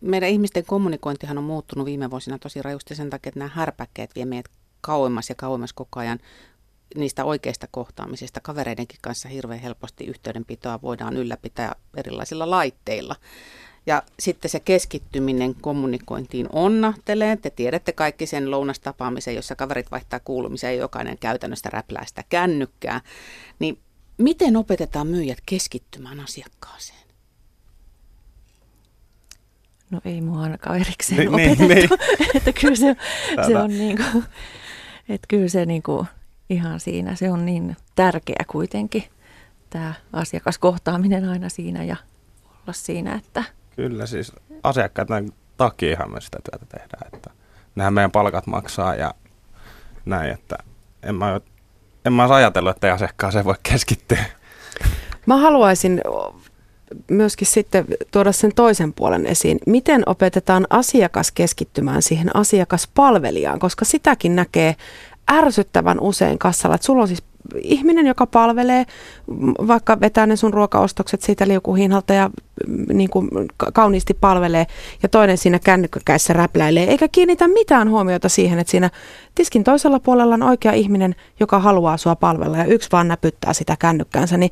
meidän 0.00 0.28
ihmisten 0.28 0.64
kommunikointihan 0.64 1.38
on 1.38 1.44
muuttunut 1.44 1.86
viime 1.86 2.10
vuosina 2.10 2.38
tosi 2.38 2.62
rajusti 2.62 2.94
sen 2.94 3.10
takia, 3.10 3.28
että 3.28 3.38
nämä 3.38 3.50
härpäkkeet 3.54 4.10
vie 4.14 4.24
meidät 4.24 4.50
kauemmas 4.84 5.28
ja 5.28 5.34
kauemmas 5.34 5.72
koko 5.72 6.00
ajan 6.00 6.18
niistä 6.94 7.24
oikeista 7.24 7.66
kohtaamisista. 7.70 8.40
Kavereidenkin 8.40 8.98
kanssa 9.02 9.28
hirveän 9.28 9.60
helposti 9.60 10.04
yhteydenpitoa 10.04 10.82
voidaan 10.82 11.16
ylläpitää 11.16 11.74
erilaisilla 11.96 12.50
laitteilla. 12.50 13.16
Ja 13.86 14.02
sitten 14.18 14.50
se 14.50 14.60
keskittyminen 14.60 15.54
kommunikointiin 15.54 16.48
onnahtelee. 16.52 17.36
Te 17.36 17.50
tiedätte 17.50 17.92
kaikki 17.92 18.26
sen 18.26 18.50
lounastapaamisen, 18.50 19.34
jossa 19.34 19.56
kaverit 19.56 19.90
vaihtaa 19.90 20.20
kuulumisia 20.20 20.72
ja 20.72 20.80
jokainen 20.80 21.18
käytännössä 21.18 21.70
räplää 21.70 22.04
sitä 22.06 22.24
kännykkää. 22.28 23.00
Niin 23.58 23.78
miten 24.18 24.56
opetetaan 24.56 25.06
myyjät 25.06 25.38
keskittymään 25.46 26.20
asiakkaaseen? 26.20 27.04
No 29.90 30.00
ei 30.04 30.20
mua 30.20 30.42
ainakaan 30.42 30.80
erikseen 30.80 31.18
niin, 31.18 31.34
opetettu. 31.34 31.68
Niin, 31.68 31.88
niin. 32.18 32.36
että 32.36 32.52
kyllä 32.52 32.76
se, 32.76 32.96
se 33.46 33.56
on 33.56 33.70
niin 33.70 33.96
kuin, 33.96 34.24
että 35.08 35.26
kyllä 35.28 35.48
se 35.48 35.66
niin 35.66 35.82
kuin 35.82 36.06
ihan 36.50 36.80
siinä, 36.80 37.14
se 37.14 37.30
on 37.30 37.46
niin 37.46 37.76
tärkeä 37.96 38.44
kuitenkin 38.46 39.04
tämä 39.70 39.94
asiakaskohtaaminen 40.12 41.28
aina 41.28 41.48
siinä 41.48 41.84
ja 41.84 41.96
olla 42.52 42.72
siinä, 42.72 43.14
että... 43.14 43.44
Kyllä 43.76 44.06
siis 44.06 44.32
asiakkaiden 44.62 45.32
takia 45.56 46.06
me 46.06 46.20
sitä 46.20 46.38
työtä 46.50 46.66
tehdään, 46.66 47.10
että 47.14 47.30
nämä 47.76 47.90
meidän 47.90 48.10
palkat 48.10 48.46
maksaa 48.46 48.94
ja 48.94 49.14
näin, 50.04 50.30
että 50.30 50.58
en 51.02 51.14
mä, 51.14 51.40
en 52.04 52.12
mä 52.12 52.34
ajatellut, 52.34 52.70
että 52.70 52.86
ei 52.86 52.92
asiakkaaseen 52.92 53.44
voi 53.44 53.54
keskittyä. 53.62 54.24
Mä 55.26 55.36
haluaisin 55.36 56.00
myöskin 57.10 57.46
sitten 57.46 57.84
tuoda 58.10 58.32
sen 58.32 58.52
toisen 58.54 58.92
puolen 58.92 59.26
esiin. 59.26 59.58
Miten 59.66 60.02
opetetaan 60.06 60.66
asiakas 60.70 61.32
keskittymään 61.32 62.02
siihen 62.02 62.36
asiakaspalvelijaan, 62.36 63.58
koska 63.58 63.84
sitäkin 63.84 64.36
näkee 64.36 64.76
ärsyttävän 65.32 66.00
usein 66.00 66.38
kassalla. 66.38 66.74
Että 66.74 66.84
sulla 66.84 67.02
on 67.02 67.08
siis 67.08 67.22
ihminen, 67.62 68.06
joka 68.06 68.26
palvelee, 68.26 68.86
vaikka 69.66 70.00
vetää 70.00 70.26
ne 70.26 70.36
sun 70.36 70.54
ruokaostokset 70.54 71.22
siitä 71.22 71.48
liukuhiinalta 71.48 72.14
ja 72.14 72.30
niin 72.92 73.10
kuin 73.10 73.28
kauniisti 73.72 74.14
palvelee, 74.14 74.66
ja 75.02 75.08
toinen 75.08 75.38
siinä 75.38 75.58
kännykkäkäissä 75.58 76.32
räpläilee, 76.32 76.84
eikä 76.84 77.08
kiinnitä 77.08 77.48
mitään 77.48 77.90
huomiota 77.90 78.28
siihen, 78.28 78.58
että 78.58 78.70
siinä 78.70 78.90
tiskin 79.34 79.64
toisella 79.64 80.00
puolella 80.00 80.34
on 80.34 80.42
oikea 80.42 80.72
ihminen, 80.72 81.14
joka 81.40 81.58
haluaa 81.58 81.96
sua 81.96 82.16
palvella, 82.16 82.56
ja 82.56 82.64
yksi 82.64 82.88
vaan 82.92 83.08
näpyttää 83.08 83.52
sitä 83.52 83.76
kännykkäänsä, 83.78 84.36
niin 84.36 84.50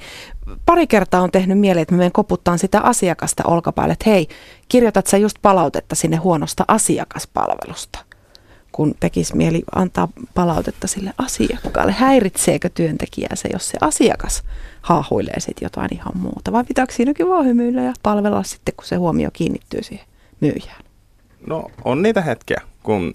pari 0.66 0.86
kertaa 0.86 1.22
on 1.22 1.30
tehnyt 1.30 1.58
mieleen, 1.58 1.82
että 1.82 1.94
mä 1.94 1.98
menen 1.98 2.12
koputtaan 2.12 2.58
sitä 2.58 2.80
asiakasta 2.80 3.42
olkapäälle, 3.46 3.92
että 3.92 4.10
hei, 4.10 4.28
kirjoitat 4.68 5.06
sä 5.06 5.16
just 5.16 5.36
palautetta 5.42 5.94
sinne 5.94 6.16
huonosta 6.16 6.64
asiakaspalvelusta 6.68 8.11
kun 8.72 8.94
tekisi 9.00 9.36
mieli 9.36 9.62
antaa 9.74 10.08
palautetta 10.34 10.86
sille 10.86 11.12
asiakkaalle. 11.18 11.92
Häiritseekö 11.92 12.68
työntekijää 12.74 13.34
se, 13.36 13.48
jos 13.52 13.68
se 13.68 13.78
asiakas 13.80 14.42
haahuilee 14.82 15.40
sitten 15.40 15.66
jotain 15.66 15.88
ihan 15.94 16.16
muuta? 16.16 16.52
Vai 16.52 16.64
pitääkö 16.64 16.92
siinäkin 16.92 17.28
vaan 17.28 17.44
hymyillä 17.44 17.82
ja 17.82 17.92
palvella 18.02 18.42
sitten, 18.42 18.74
kun 18.76 18.86
se 18.86 18.96
huomio 18.96 19.30
kiinnittyy 19.32 19.82
siihen 19.82 20.06
myyjään? 20.40 20.84
No 21.46 21.70
on 21.84 22.02
niitä 22.02 22.20
hetkiä, 22.20 22.60
kun 22.82 23.14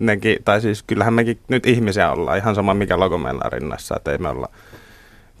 nekin, 0.00 0.36
tai 0.44 0.60
siis 0.60 0.82
kyllähän 0.82 1.14
mekin 1.14 1.38
nyt 1.48 1.66
ihmisiä 1.66 2.12
ollaan, 2.12 2.38
ihan 2.38 2.54
sama 2.54 2.74
mikä 2.74 2.98
logo 2.98 3.18
meillä 3.18 3.42
on 3.44 3.52
rinnassa, 3.52 3.96
että 3.96 4.12
ei 4.12 4.18
me 4.18 4.28
olla 4.28 4.48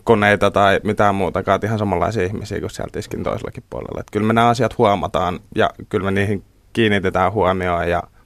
koneita 0.04 0.50
tai 0.50 0.80
mitään 0.84 1.14
muutakaan, 1.14 1.60
ihan 1.64 1.78
samanlaisia 1.78 2.24
ihmisiä 2.24 2.60
kuin 2.60 2.70
sieltä 2.70 2.92
tiskin 2.92 3.22
toisellakin 3.22 3.64
puolella. 3.70 4.00
Että 4.00 4.12
kyllä 4.12 4.26
me 4.26 4.32
nämä 4.32 4.48
asiat 4.48 4.78
huomataan 4.78 5.40
ja 5.54 5.70
kyllä 5.88 6.04
me 6.04 6.10
niihin 6.10 6.44
kiinnitetään 6.72 7.32
huomioon 7.32 7.90
ja– 7.90 8.02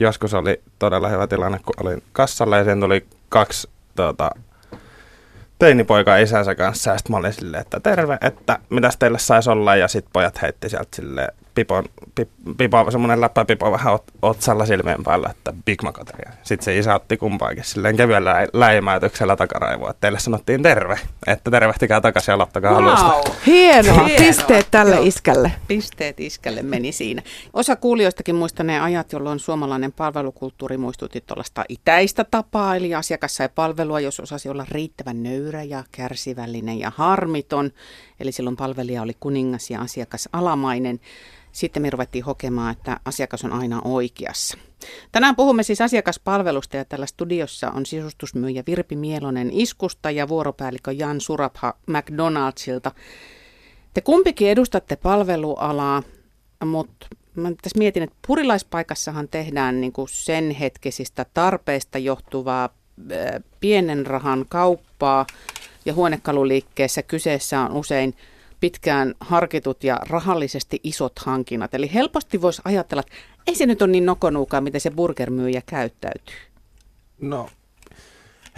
joskus 0.00 0.34
oli 0.34 0.60
todella 0.78 1.08
hyvä 1.08 1.26
tilanne, 1.26 1.58
kun 1.58 1.74
olin 1.80 2.02
kassalla 2.12 2.56
ja 2.56 2.64
sen 2.64 2.80
tuli 2.80 3.06
kaksi 3.28 3.68
tuota, 3.96 4.30
teinipoika 5.58 6.16
isänsä 6.16 6.54
kanssa 6.54 6.90
ja 6.90 6.98
sitten 6.98 7.12
mä 7.12 7.16
olin 7.18 7.32
silleen, 7.32 7.60
että 7.60 7.80
terve, 7.80 8.18
että 8.20 8.58
mitäs 8.70 8.96
teille 8.96 9.18
saisi 9.18 9.50
olla? 9.50 9.76
Ja 9.76 9.88
sitten 9.88 10.12
pojat 10.12 10.42
heitti 10.42 10.68
sieltä 10.68 10.96
silleen 10.96 11.32
pipon, 11.54 11.84
pip, 12.14 12.28
pipo, 12.58 12.90
semmoinen 12.90 13.20
läppäpipo 13.20 13.72
vähän 13.72 13.94
ot, 13.94 14.04
otsalla 14.22 14.66
silmien 14.66 15.04
päällä, 15.04 15.28
että 15.30 15.52
Big 15.64 15.82
Macoteria. 15.82 16.32
Sitten 16.42 16.64
se 16.64 16.78
isä 16.78 16.94
otti 16.94 17.16
kumpaakin 17.16 17.64
silleen 17.64 17.96
kevyellä 17.96 18.46
läimäytyksellä 18.52 19.36
takaraivoa, 19.36 19.90
että 19.90 20.00
teille 20.00 20.18
sanottiin 20.18 20.62
terve, 20.62 20.98
että 21.26 21.50
tervehtikää 21.50 22.00
takaisin 22.00 22.32
ja 22.32 22.34
aloittakaa 22.34 22.72
wow. 22.72 22.84
alusta. 22.84 23.32
Hienoa. 23.46 24.04
Hienoa. 24.04 24.18
Pisteet 24.18 24.66
tälle 24.70 24.94
Joo. 24.94 25.04
iskälle. 25.04 25.52
Pisteet 25.68 26.20
iskälle 26.20 26.62
meni 26.62 26.92
siinä. 26.92 27.22
Osa 27.52 27.76
kuulijoistakin 27.76 28.34
muistanee 28.34 28.80
ajat, 28.80 29.12
jolloin 29.12 29.38
suomalainen 29.38 29.92
palvelukulttuuri 29.92 30.76
muistutti 30.76 31.20
tuollaista 31.20 31.64
itäistä 31.68 32.24
tapaa, 32.24 32.76
eli 32.76 32.94
asiakas 32.94 33.34
sai 33.34 33.48
palvelua, 33.54 34.00
jos 34.00 34.20
osasi 34.20 34.48
olla 34.48 34.66
riittävän 34.70 35.22
nöyrä 35.22 35.62
ja 35.62 35.84
kärsivällinen 35.92 36.78
ja 36.78 36.92
harmiton. 36.96 37.70
Eli 38.20 38.32
silloin 38.32 38.56
palvelija 38.56 39.02
oli 39.02 39.16
kuningas 39.20 39.70
ja 39.70 39.80
asiakas 39.80 40.28
alamainen. 40.32 41.00
Sitten 41.52 41.82
me 41.82 41.90
ruvettiin 41.90 42.24
hokemaan, 42.24 42.72
että 42.72 43.00
asiakas 43.04 43.44
on 43.44 43.52
aina 43.52 43.82
oikeassa. 43.84 44.58
Tänään 45.12 45.36
puhumme 45.36 45.62
siis 45.62 45.80
asiakaspalvelusta 45.80 46.76
ja 46.76 46.84
tällä 46.84 47.06
studiossa 47.06 47.70
on 47.70 47.86
sisustusmyyjä 47.86 48.62
Virpi 48.66 48.96
Mielonen 48.96 49.50
Iskusta 49.52 50.10
ja 50.10 50.28
vuoropäällikkö 50.28 50.92
Jan 50.92 51.20
Surapha 51.20 51.74
McDonaldsilta. 51.86 52.92
Te 53.94 54.00
kumpikin 54.00 54.48
edustatte 54.48 54.96
palvelualaa, 54.96 56.02
mutta 56.64 57.06
mä 57.34 57.52
tässä 57.62 57.78
mietin, 57.78 58.02
että 58.02 58.16
purilaispaikassahan 58.26 59.28
tehdään 59.28 59.80
niin 59.80 59.92
kuin 59.92 60.08
sen 60.08 60.50
hetkisistä 60.50 61.26
tarpeista 61.34 61.98
johtuvaa 61.98 62.68
pienen 63.60 64.06
rahan 64.06 64.46
kauppaa 64.48 65.26
ja 65.84 65.94
huonekaluliikkeessä 65.94 67.02
kyseessä 67.02 67.60
on 67.60 67.72
usein 67.72 68.14
pitkään 68.60 69.14
harkitut 69.20 69.84
ja 69.84 69.98
rahallisesti 70.08 70.80
isot 70.82 71.18
hankinnat. 71.18 71.74
Eli 71.74 71.94
helposti 71.94 72.42
voisi 72.42 72.62
ajatella, 72.64 73.02
että 73.06 73.14
ei 73.46 73.54
se 73.54 73.66
nyt 73.66 73.82
ole 73.82 73.90
niin 73.90 74.06
nokonuukaan, 74.06 74.64
miten 74.64 74.80
se 74.80 74.90
burgermyyjä 74.90 75.62
käyttäytyy. 75.66 76.36
No, 77.20 77.48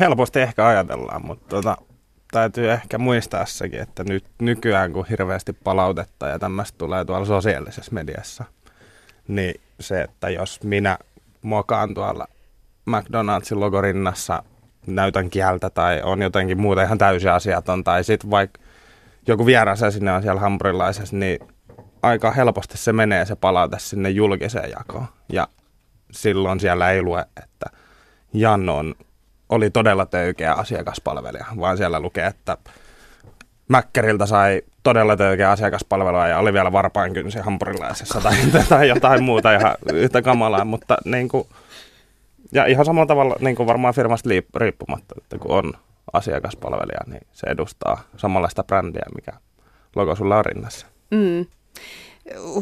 helposti 0.01 0.41
ehkä 0.41 0.67
ajatellaan, 0.67 1.27
mutta 1.27 1.49
tota, 1.49 1.77
täytyy 2.31 2.73
ehkä 2.73 2.99
muistaa 2.99 3.47
sekin, 3.47 3.81
että 3.81 4.05
nyt 4.05 4.25
nykyään 4.41 4.93
kun 4.93 5.07
hirveästi 5.11 5.53
palautetta 5.53 6.29
ja 6.29 6.39
tämmöistä 6.39 6.79
tulee 6.79 7.05
tuolla 7.05 7.27
sosiaalisessa 7.27 7.93
mediassa, 7.93 8.45
niin 9.29 9.61
se, 9.81 10.03
että 10.03 10.31
jos 10.31 10.63
minä 10.63 10.99
mokaan 11.43 11.95
tuolla 11.95 12.27
McDonald'sin 12.91 13.61
logorinnassa 13.61 14.43
näytän 14.87 15.31
kieltä 15.31 15.71
tai 15.71 16.03
on 16.03 16.23
jotenkin 16.23 16.61
muuta 16.61 16.83
ihan 16.83 16.99
täysin 16.99 17.31
asiaton 17.31 17.85
tai 17.85 18.05
sitten 18.05 18.31
vaikka 18.31 18.61
joku 19.29 19.47
vieras 19.47 19.81
sinne 19.91 20.13
on 20.13 20.23
siellä 20.23 20.41
hampurilaisessa, 20.41 21.17
niin 21.17 21.39
aika 22.03 22.31
helposti 22.31 22.79
se 22.79 22.93
menee 22.93 23.25
se 23.25 23.37
palaute 23.37 23.79
sinne 23.79 24.11
julkiseen 24.11 24.71
jakoon. 24.71 25.07
Ja 25.33 25.49
silloin 26.11 26.61
siellä 26.61 26.91
ei 26.91 27.03
lue, 27.03 27.25
että 27.43 27.67
Jan 28.35 28.69
on, 28.69 28.95
oli 29.49 29.71
todella 29.71 30.07
töykeä 30.07 30.53
asiakaspalvelija, 30.53 31.47
vaan 31.61 31.77
siellä 31.77 32.01
lukee, 32.01 32.27
että 32.27 32.57
Mäkkäriltä 33.69 34.27
sai 34.27 34.63
todella 34.83 35.17
töykeä 35.17 35.51
asiakaspalvelua 35.51 36.29
ja 36.29 36.39
oli 36.39 36.53
vielä 36.53 36.73
varpain 36.73 37.15
kynsi 37.15 37.39
hampurilaisessa 37.39 38.21
tai, 38.21 38.37
tai 38.69 38.89
jotain 38.89 39.23
muuta 39.23 39.55
ihan 39.55 39.75
yhtä 39.93 40.23
kamalaa, 40.23 40.65
mutta 40.65 40.97
niin 41.05 41.29
kuin, 41.29 41.49
ja 42.53 42.67
ihan 42.67 42.85
samalla 42.85 43.07
tavalla 43.07 43.37
niin 43.41 43.57
kuin 43.57 43.67
varmaan 43.67 43.95
firmasta 43.95 44.29
riippumatta, 44.57 45.15
että 45.19 45.39
kun 45.39 45.51
on 45.51 45.73
asiakaspalvelija, 46.13 47.01
niin 47.07 47.27
se 47.33 47.47
edustaa 47.47 48.03
samanlaista 48.17 48.65
brändiä, 48.65 49.07
mikä 49.15 49.33
logo 49.97 50.17
sulla 50.17 50.39
on 50.39 50.45
rinnassa. 50.45 50.87
Mm. 51.11 51.47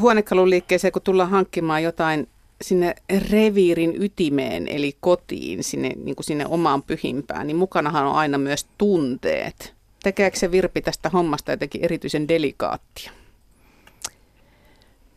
Huonekaluliikkeeseen, 0.00 0.92
kun 0.92 1.02
tullaan 1.02 1.30
hankkimaan 1.30 1.82
jotain 1.82 2.28
sinne 2.62 2.94
reviirin 3.30 4.02
ytimeen, 4.02 4.68
eli 4.68 4.96
kotiin, 5.00 5.64
sinne, 5.64 5.88
niin 5.88 6.16
kuin 6.16 6.24
sinne 6.24 6.46
omaan 6.46 6.82
pyhimpään, 6.82 7.46
niin 7.46 7.56
mukanahan 7.56 8.06
on 8.06 8.14
aina 8.14 8.38
myös 8.38 8.66
tunteet. 8.78 9.74
Tekeekö 10.02 10.38
se 10.38 10.50
Virpi 10.50 10.82
tästä 10.82 11.08
hommasta 11.08 11.50
jotenkin 11.50 11.84
erityisen 11.84 12.28
delikaattia? 12.28 13.12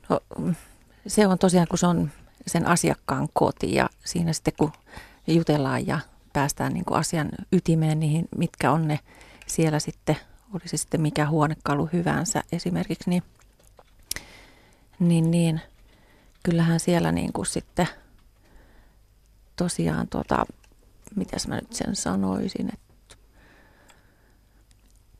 No, 0.10 0.20
se 1.08 1.27
on 1.27 1.38
tosiaan, 1.39 1.68
kun 1.68 1.77
se 1.77 1.88
on 1.88 2.12
sen 2.48 2.68
asiakkaan 2.68 3.27
koti 3.34 3.75
ja 3.75 3.89
siinä 4.06 4.34
sitten 4.34 4.53
kun 4.58 4.72
jutellaan 5.27 5.88
ja 5.88 6.00
päästään 6.34 6.74
niin 6.74 6.86
kuin 6.86 7.00
asian 7.00 7.30
ytimeen 7.52 8.00
niihin, 8.00 8.25
mitkä 8.38 8.72
on 8.72 8.88
ne 8.88 9.00
siellä 9.48 9.80
sitten, 9.80 10.18
olisi 10.54 10.78
sitten 10.78 11.02
mikä 11.02 11.28
huonekalu 11.28 11.90
hyvänsä 11.94 12.44
esimerkiksi, 12.52 13.10
niin, 13.10 13.24
niin, 15.00 15.32
niin 15.32 15.62
kyllähän 16.44 16.80
siellä 16.80 17.12
niin 17.12 17.34
kuin 17.34 17.46
sitten 17.46 17.88
tosiaan, 19.56 20.08
tuota, 20.08 20.46
mitäs 21.16 21.48
mä 21.48 21.56
nyt 21.56 21.74
sen 21.74 21.96
sanoisin, 21.96 22.70
että 22.74 22.84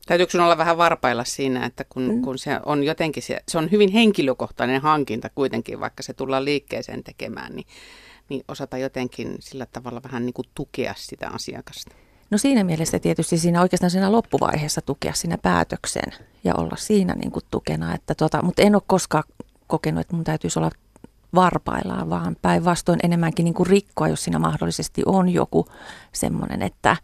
Täytyykö 0.06 0.30
sun 0.30 0.40
olla 0.40 0.58
vähän 0.58 0.76
varpailla 0.76 1.24
siinä, 1.24 1.66
että 1.66 1.84
kun, 1.84 2.14
mm. 2.14 2.22
kun 2.22 2.38
se 2.38 2.60
on 2.66 2.84
jotenkin, 2.84 3.22
se, 3.22 3.40
se 3.48 3.58
on 3.58 3.70
hyvin 3.70 3.92
henkilökohtainen 3.92 4.80
hankinta 4.80 5.30
kuitenkin, 5.34 5.80
vaikka 5.80 6.02
se 6.02 6.14
tullaan 6.14 6.44
liikkeeseen 6.44 7.04
tekemään, 7.04 7.56
niin 7.56 7.66
niin 8.28 8.44
osata 8.48 8.78
jotenkin 8.78 9.36
sillä 9.40 9.66
tavalla 9.66 10.02
vähän 10.02 10.26
niin 10.26 10.34
kuin 10.34 10.48
tukea 10.54 10.94
sitä 10.96 11.28
asiakasta? 11.28 11.94
No 12.30 12.38
siinä 12.38 12.64
mielessä 12.64 12.98
tietysti 12.98 13.38
siinä 13.38 13.60
oikeastaan 13.62 13.90
siinä 13.90 14.12
loppuvaiheessa 14.12 14.80
tukea 14.80 15.12
siinä 15.12 15.38
päätöksen 15.38 16.12
ja 16.44 16.54
olla 16.54 16.76
siinä 16.76 17.14
niin 17.14 17.30
kuin 17.30 17.44
tukena. 17.50 17.94
Että 17.94 18.14
tota, 18.14 18.42
mutta 18.42 18.62
en 18.62 18.74
ole 18.74 18.82
koskaan 18.86 19.24
kokenut, 19.66 20.00
että 20.00 20.16
mun 20.16 20.24
täytyisi 20.24 20.58
olla 20.58 20.70
varpaillaan, 21.34 22.10
vaan 22.10 22.36
päinvastoin 22.42 23.00
enemmänkin 23.02 23.44
niin 23.44 23.54
kuin 23.54 23.66
rikkoa, 23.66 24.08
jos 24.08 24.24
siinä 24.24 24.38
mahdollisesti 24.38 25.02
on 25.06 25.28
joku 25.28 25.66
semmoinen, 26.12 26.62
että, 26.62 26.96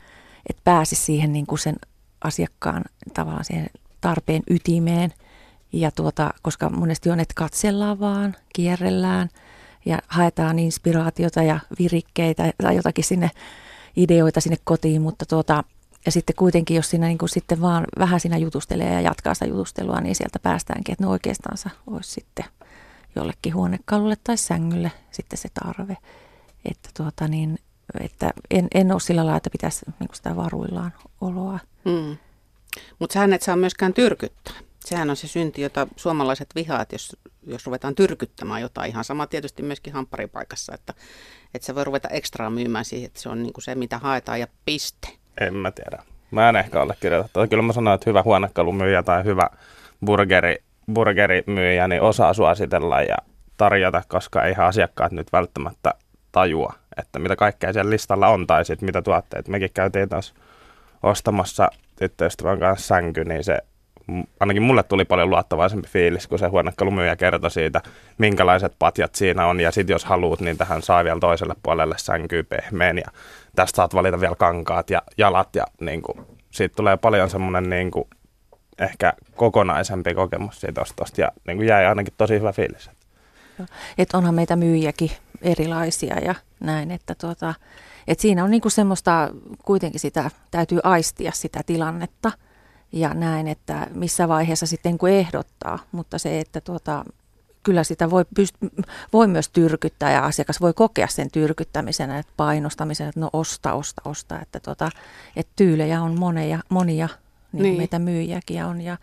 että 0.49 0.63
pääsi 0.65 0.97
siihen 0.97 1.33
niin 1.33 1.47
kuin 1.47 1.59
sen 1.59 1.77
asiakkaan 2.25 2.85
tavallaan 3.15 3.45
siihen 3.45 3.67
tarpeen 4.01 4.43
ytimeen. 4.51 5.13
Ja 5.73 5.91
tuota, 5.91 6.31
koska 6.43 6.71
monesti 6.71 7.11
on, 7.11 7.21
että 7.21 7.35
katsellaan 7.37 8.01
vaan, 8.01 8.37
kierrellään 8.55 9.29
ja 9.85 9.99
haetaan 10.09 10.59
inspiraatiota 10.59 11.43
ja 11.43 11.61
virikkeitä 11.79 12.53
tai 12.63 12.77
jotakin 12.77 13.05
sinne 13.05 13.31
ideoita 13.97 14.41
sinne 14.41 14.57
kotiin, 14.65 15.03
mutta 15.03 15.27
tuota, 15.27 15.65
ja 16.07 16.13
sitten 16.13 16.37
kuitenkin, 16.37 16.77
jos 16.77 16.91
siinä 16.91 17.07
niin 17.07 17.19
kuin 17.19 17.29
sitten 17.29 17.61
vaan 17.61 17.85
vähän 17.99 18.21
siinä 18.21 18.37
jutustelee 18.37 18.93
ja 18.93 19.01
jatkaa 19.01 19.35
sitä 19.35 19.47
jutustelua, 19.47 20.01
niin 20.01 20.15
sieltä 20.15 20.39
päästäänkin, 20.39 20.93
että 20.93 21.05
no 21.05 21.11
oikeastaan 21.11 21.57
olisi 21.87 22.11
sitten 22.11 22.45
jollekin 23.17 23.55
huonekalulle 23.55 24.17
tai 24.25 24.37
sängylle 24.37 24.93
sitten 25.11 25.39
se 25.39 25.49
tarve. 25.65 25.97
Että, 26.65 26.89
tuota 26.97 27.29
niin, 27.29 27.59
että 28.01 28.31
en, 28.51 28.69
en 28.75 28.93
ole 28.93 29.01
sillä 29.01 29.25
lailla, 29.25 29.37
että 29.37 29.51
pitäisi 29.51 29.87
niin 30.01 30.09
sitä 30.13 30.37
varuillaan 30.37 30.93
oloa. 31.21 31.59
Mm. 31.85 32.17
Mutta 32.99 33.15
sähän 33.15 33.33
et 33.33 33.43
saa 33.43 33.57
myöskään 33.57 33.95
tyrkyttää. 33.95 34.55
Sehän 34.85 35.11
on 35.11 35.17
se 35.17 35.29
synti, 35.29 35.63
jota 35.63 35.87
suomalaiset 35.97 36.49
vihaat, 36.55 36.93
jos, 36.93 37.17
jos 37.47 37.67
ruvetaan 37.67 37.95
tyrkyttämään 37.95 38.61
jotain. 38.61 38.91
Ihan 38.91 39.05
sama 39.05 39.27
tietysti 39.27 39.63
myöskin 39.63 39.93
hampparipaikassa, 39.93 40.75
että, 40.75 40.95
että 41.55 41.67
se 41.67 41.75
voi 41.75 41.85
ruveta 41.85 42.09
ekstraa 42.09 42.51
myymään 42.51 42.85
siihen, 42.85 43.07
että 43.07 43.21
se 43.21 43.29
on 43.29 43.43
niin 43.43 43.53
kuin 43.53 43.65
se, 43.65 43.75
mitä 43.75 43.99
haetaan 43.99 44.41
ja 44.41 44.47
piste. 44.65 45.09
En 45.41 45.55
mä 45.55 45.71
tiedä. 45.71 46.03
Mä 46.31 46.49
en 46.49 46.57
ehkä 46.57 46.81
allekirjoita. 46.81 47.49
Kyllä 47.49 47.63
mä 47.63 47.73
sanon, 47.73 47.95
että 47.95 48.11
hyvä 48.11 48.23
huonekalumyyjä 48.23 49.03
tai 49.03 49.25
hyvä 49.25 49.51
burgeri, 50.05 50.57
burgerimyyjä 50.93 51.89
niin 51.89 52.03
osaa 52.03 52.35
suositella 52.35 53.03
ja 53.03 53.17
tarjota, 53.57 54.03
koska 54.09 54.45
eihän 54.45 54.67
asiakkaat 54.67 55.13
nyt 55.13 55.33
välttämättä 55.33 55.95
tajua, 56.33 56.73
että 56.97 57.19
mitä 57.19 57.37
kaikkea 57.37 57.73
siellä 57.73 57.91
listalla 57.91 58.29
on 58.29 58.47
tai 58.47 58.65
sitten 58.65 58.87
mitä 58.87 59.03
tuotteet. 59.03 59.49
Mekin 59.49 59.71
käytiin 59.75 60.09
taas 60.09 60.35
ostamassa 61.03 61.71
tyttöystävän 61.97 62.59
kanssa 62.59 62.87
sänky, 62.87 63.25
niin 63.25 63.45
se 63.45 63.59
ainakin 64.41 64.63
mulle 64.63 64.83
tuli 64.83 65.05
paljon 65.05 65.31
luottavaisempi 65.31 65.89
fiilis, 65.89 66.27
kun 66.27 66.39
se 66.39 66.47
huonekalumyyjä 66.47 67.17
kertoi 67.17 67.51
siitä, 67.51 67.81
minkälaiset 68.19 68.73
patjat 68.79 69.15
siinä 69.15 69.47
on. 69.47 69.61
Ja 69.61 69.71
sitten 69.71 69.95
jos 69.95 70.05
haluat, 70.05 70.41
niin 70.41 70.59
tähän 70.59 70.83
saa 70.83 71.05
vielä 71.05 71.21
toiselle 71.21 71.55
puolelle 71.63 71.95
sänkyy 71.99 72.43
pehmeän. 72.43 72.99
Ja 72.99 73.11
tästä 73.57 73.77
saat 73.77 73.95
valita 73.95 74.21
vielä 74.21 74.35
kankaat 74.35 74.91
ja 74.91 75.03
jalat. 75.19 75.57
Ja 75.57 75.67
niin 75.81 76.03
kuin, 76.03 76.27
siitä 76.51 76.75
tulee 76.77 76.97
paljon 76.97 77.31
semmoinen 77.31 77.71
niin 77.71 77.91
kuin, 77.91 78.05
ehkä 78.79 79.13
kokonaisempi 79.37 80.15
kokemus 80.15 80.61
siitä 80.61 80.81
ostosta. 80.81 81.21
Ja 81.21 81.33
niin 81.47 81.57
kuin 81.57 81.69
jäi 81.69 81.87
ainakin 81.87 82.15
tosi 82.17 82.35
hyvä 82.35 82.53
fiilis. 82.53 82.91
Että 83.99 84.19
onhan 84.19 84.35
meitä 84.35 84.57
myyjiäkin 84.57 85.11
erilaisia 85.43 86.19
ja 86.19 86.35
näin, 86.61 86.91
että 86.91 87.15
tuota, 87.15 87.55
et 88.09 88.21
siinä 88.21 88.45
on 88.45 88.51
niinku 88.51 88.71
semmoista, 88.71 89.29
kuitenkin 89.65 90.01
sitä 90.01 90.31
täytyy 90.51 90.81
aistia 90.83 91.33
sitä 91.35 91.61
tilannetta– 91.67 92.33
ja 92.93 93.15
näin, 93.15 93.49
että 93.49 93.87
missä 93.95 94.29
vaiheessa 94.29 94.67
sitten 94.67 94.99
kun 94.99 95.09
ehdottaa, 95.09 95.79
mutta 95.93 96.19
se, 96.19 96.41
että 96.41 96.61
tuota, 96.61 97.05
kyllä 97.63 97.85
sitä 97.85 98.11
voi, 98.11 98.25
pyst- 98.41 98.85
voi 99.13 99.27
myös 99.27 99.49
tyrkyttää 99.49 100.13
ja 100.13 100.25
asiakas 100.25 100.61
voi 100.61 100.73
kokea 100.73 101.07
sen 101.07 101.31
tyrkyttämisen, 101.31 102.11
että 102.11 102.33
painostamisen, 102.37 103.09
että 103.09 103.21
no 103.21 103.31
osta, 103.33 103.73
osta, 103.73 104.03
osta, 104.05 104.41
että, 104.41 104.61
tuota, 104.61 104.91
että 105.37 105.53
tyylejä 105.57 106.03
on 106.03 106.19
monia, 106.19 106.61
monia 106.69 107.09
niin 107.53 107.63
niin. 107.63 107.77
meitä 107.77 107.99
myyjiäkin 107.99 108.65
on 108.65 108.81
ja, 108.81 108.99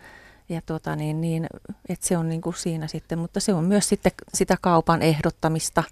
ja 0.48 0.60
tuota, 0.66 0.96
niin, 0.96 1.20
niin, 1.20 1.46
että 1.88 2.06
se 2.06 2.16
on 2.16 2.28
niin 2.28 2.40
kuin 2.40 2.56
siinä 2.56 2.86
sitten, 2.86 3.18
mutta 3.18 3.40
se 3.40 3.54
on 3.54 3.64
myös 3.64 3.88
sitten 3.88 4.12
sitä 4.34 4.56
kaupan 4.60 5.02
ehdottamista, 5.02 5.84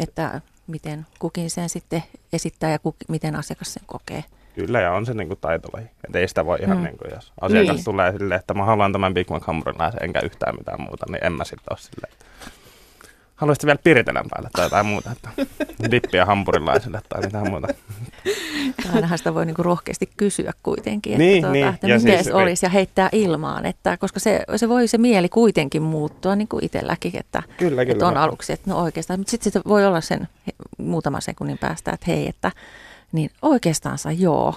että 0.00 0.40
miten 0.66 1.06
kukin 1.18 1.50
sen 1.50 1.68
sitten 1.68 2.02
esittää 2.32 2.70
ja 2.70 2.78
kuk, 2.78 2.96
miten 3.08 3.36
asiakas 3.36 3.74
sen 3.74 3.82
kokee. 3.86 4.24
Kyllä, 4.56 4.80
ja 4.80 4.92
on 4.92 5.06
se 5.06 5.14
niin 5.14 5.28
kuin 5.28 5.40
taitolaji. 5.40 5.86
Että 6.04 6.18
ei 6.18 6.28
sitä 6.28 6.46
voi 6.46 6.58
ihan, 6.62 6.76
mm. 6.76 6.84
niin 6.84 6.98
kuin, 6.98 7.10
jos 7.14 7.32
asiakas 7.40 7.76
niin. 7.76 7.84
tulee 7.84 8.12
silleen, 8.12 8.40
että 8.40 8.54
mä 8.54 8.64
haluan 8.64 8.92
tämän 8.92 9.14
Big 9.14 9.30
Mac 9.30 9.46
hampurilaisen 9.46 10.04
enkä 10.04 10.20
yhtään 10.20 10.56
mitään 10.58 10.80
muuta, 10.80 11.06
niin 11.08 11.24
en 11.24 11.32
mä 11.32 11.44
sitten 11.44 11.66
ole 11.70 11.78
silleen. 11.78 12.12
Haluaisit 13.36 13.66
vielä 13.66 13.78
piritelän 13.84 14.24
päälle 14.30 14.48
tai 14.52 14.64
jotain 14.64 14.86
muuta, 14.86 15.10
että 15.12 15.30
dippiä 15.90 16.26
hampurilaiselle 16.26 17.00
tai 17.08 17.22
mitään 17.22 17.50
muuta. 17.50 17.68
Ainahan 18.94 19.18
sitä 19.18 19.34
voi 19.34 19.46
niinku 19.46 19.62
rohkeasti 19.62 20.10
kysyä 20.16 20.52
kuitenkin, 20.62 21.12
että, 21.12 21.22
niin, 21.22 21.42
tuota, 21.42 21.52
niin. 21.52 21.68
että 21.68 21.86
ja 21.86 21.98
miten 21.98 22.24
siis, 22.24 22.34
olisi 22.34 22.66
ja 22.66 22.70
heittää 22.70 23.08
ilmaan, 23.12 23.66
että, 23.66 23.96
koska 23.96 24.20
se, 24.20 24.44
se 24.56 24.68
voi 24.68 24.88
se 24.88 24.98
mieli 24.98 25.28
kuitenkin 25.28 25.82
muuttua 25.82 26.36
niin 26.36 26.48
kuin 26.48 26.64
itselläkin, 26.64 27.16
että, 27.16 27.42
kyllä, 27.56 27.84
kyllä, 27.84 27.92
että 27.92 28.06
on 28.06 28.16
aluksi, 28.16 28.52
että 28.52 28.70
no 28.70 28.78
oikeastaan, 28.78 29.20
mutta 29.20 29.30
sitten 29.30 29.52
sit 29.52 29.62
voi 29.68 29.86
olla 29.86 30.00
sen 30.00 30.28
muutaman 30.78 31.22
sekunnin 31.22 31.58
päästä, 31.58 31.90
että 31.90 32.06
hei, 32.08 32.28
että 32.28 32.52
niin 33.12 33.30
oikeastaansa 33.42 34.12
joo. 34.12 34.54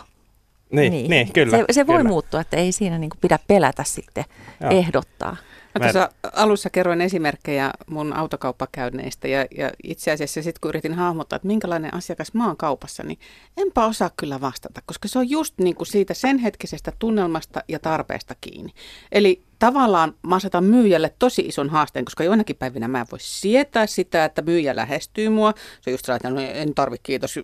Niin, 0.71 0.91
niin. 0.91 1.09
niin 1.09 1.33
kyllä. 1.33 1.57
Se, 1.57 1.65
se 1.71 1.87
voi 1.87 1.97
kyllä. 1.97 2.09
muuttua, 2.09 2.41
että 2.41 2.57
ei 2.57 2.71
siinä 2.71 2.97
niin 2.97 3.09
kuin 3.09 3.19
pidä 3.21 3.39
pelätä 3.47 3.83
sitten 3.83 4.25
joo. 4.61 4.71
ehdottaa. 4.71 5.37
Mä 5.75 5.85
tuossa 5.85 6.09
alussa 6.33 6.69
kerroin 6.69 7.01
esimerkkejä 7.01 7.71
mun 7.87 8.13
autokauppakäynneistä 8.13 9.27
ja, 9.27 9.45
ja 9.57 9.71
itse 9.83 10.11
asiassa 10.11 10.43
sitten 10.43 10.61
kun 10.61 10.69
yritin 10.69 10.93
hahmottaa, 10.93 11.35
että 11.37 11.47
minkälainen 11.47 11.93
asiakas 11.93 12.33
mä 12.33 12.47
oon 12.47 12.57
kaupassa, 12.57 13.03
niin 13.03 13.19
enpä 13.57 13.85
osaa 13.85 14.11
kyllä 14.17 14.41
vastata, 14.41 14.81
koska 14.85 15.07
se 15.07 15.19
on 15.19 15.29
just 15.29 15.53
niin 15.57 15.75
kuin 15.75 15.87
siitä 15.87 16.13
sen 16.13 16.37
hetkisestä 16.37 16.93
tunnelmasta 16.99 17.63
ja 17.67 17.79
tarpeesta 17.79 18.35
kiinni. 18.41 18.73
Eli 19.11 19.43
tavallaan 19.59 20.15
mä 20.27 20.35
asetan 20.35 20.63
myyjälle 20.63 21.13
tosi 21.19 21.41
ison 21.41 21.69
haasteen, 21.69 22.05
koska 22.05 22.23
joinakin 22.23 22.55
päivinä 22.55 22.87
mä 22.87 22.99
en 22.99 23.07
voi 23.11 23.19
sietää 23.21 23.87
sitä, 23.87 24.25
että 24.25 24.41
myyjä 24.41 24.75
lähestyy 24.75 25.29
mua. 25.29 25.53
Se 25.81 25.89
on 25.89 25.93
just 25.93 26.05
sellainen, 26.05 26.43
että 26.43 26.53
no 26.53 26.61
en 26.61 26.75
tarvi 26.75 26.97
kiitos, 27.03 27.39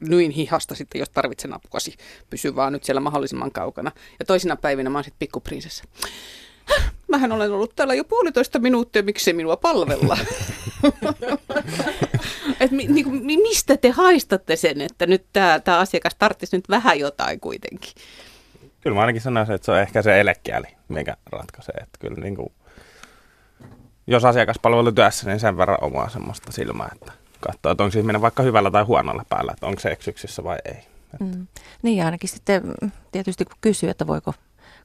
nyin 0.00 0.30
hihasta 0.30 0.74
sitten, 0.74 0.98
jos 0.98 1.10
tarvitsen 1.10 1.52
apukasi. 1.52 1.94
Pysy 2.30 2.56
vaan 2.56 2.72
nyt 2.72 2.84
siellä 2.84 3.00
mahdollisimman 3.00 3.52
kaukana. 3.52 3.90
Ja 4.18 4.24
toisina 4.24 4.56
päivinä 4.56 4.90
mä 4.90 4.98
oon 4.98 5.04
sitten 5.04 5.18
pikkuprinsessa 5.18 5.84
mähän 7.10 7.32
olen 7.32 7.52
ollut 7.52 7.76
täällä 7.76 7.94
jo 7.94 8.04
puolitoista 8.04 8.58
minuuttia, 8.58 9.02
miksi 9.02 9.32
minua 9.32 9.56
palvella? 9.56 10.18
Et 12.60 12.70
mi, 12.70 12.86
niin 12.86 13.04
kuin, 13.04 13.24
mistä 13.24 13.76
te 13.76 13.90
haistatte 13.90 14.56
sen, 14.56 14.80
että 14.80 15.06
nyt 15.06 15.26
tämä 15.32 15.78
asiakas 15.78 16.14
tarvitsisi 16.14 16.56
nyt 16.56 16.68
vähän 16.68 16.98
jotain 16.98 17.40
kuitenkin? 17.40 17.92
Kyllä 18.80 18.94
mä 18.94 19.00
ainakin 19.00 19.22
sanoisin, 19.22 19.54
että 19.54 19.64
se 19.64 19.72
on 19.72 19.80
ehkä 19.80 20.02
se 20.02 20.20
elekieli, 20.20 20.66
mikä 20.88 21.16
ratkaisee. 21.32 21.74
Että 21.74 21.98
kyllä 22.00 22.20
niin 22.20 22.36
kuin, 22.36 22.52
jos 24.06 24.24
asiakaspalvelutyössä, 24.24 25.26
niin 25.26 25.40
sen 25.40 25.56
verran 25.56 25.78
omaa 25.80 26.08
semmoista 26.08 26.52
silmää, 26.52 26.90
että 26.92 27.12
katsoo, 27.40 27.72
että 27.72 27.84
onko 27.84 27.98
ihminen 27.98 28.22
vaikka 28.22 28.42
hyvällä 28.42 28.70
tai 28.70 28.82
huonolla 28.82 29.24
päällä, 29.28 29.52
että 29.52 29.66
onko 29.66 29.80
se 29.80 29.88
eksyksissä 29.88 30.44
vai 30.44 30.58
ei. 30.64 30.78
Mm. 31.20 31.46
Niin 31.82 32.04
ainakin 32.04 32.28
sitten 32.28 32.74
tietysti 33.12 33.44
kun 33.44 33.56
kysyy, 33.60 33.90
että 33.90 34.06
voiko 34.06 34.34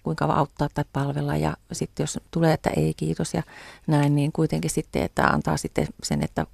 kuinka 0.10 0.26
auttaa 0.26 0.67
tai 0.74 0.86
palvella 0.93 1.38
ja 1.38 1.58
sitten 1.72 2.04
jos 2.04 2.19
tulee, 2.32 2.54
että 2.54 2.69
ei 2.69 2.93
kiitos 2.93 3.34
ja 3.34 3.43
näin, 3.88 4.15
niin 4.15 4.32
kuitenkin 4.32 4.72
sitten, 4.72 5.02
että 5.02 5.24
antaa 5.24 5.58
sitten 5.58 5.88
sen, 6.04 6.24
että 6.24 6.45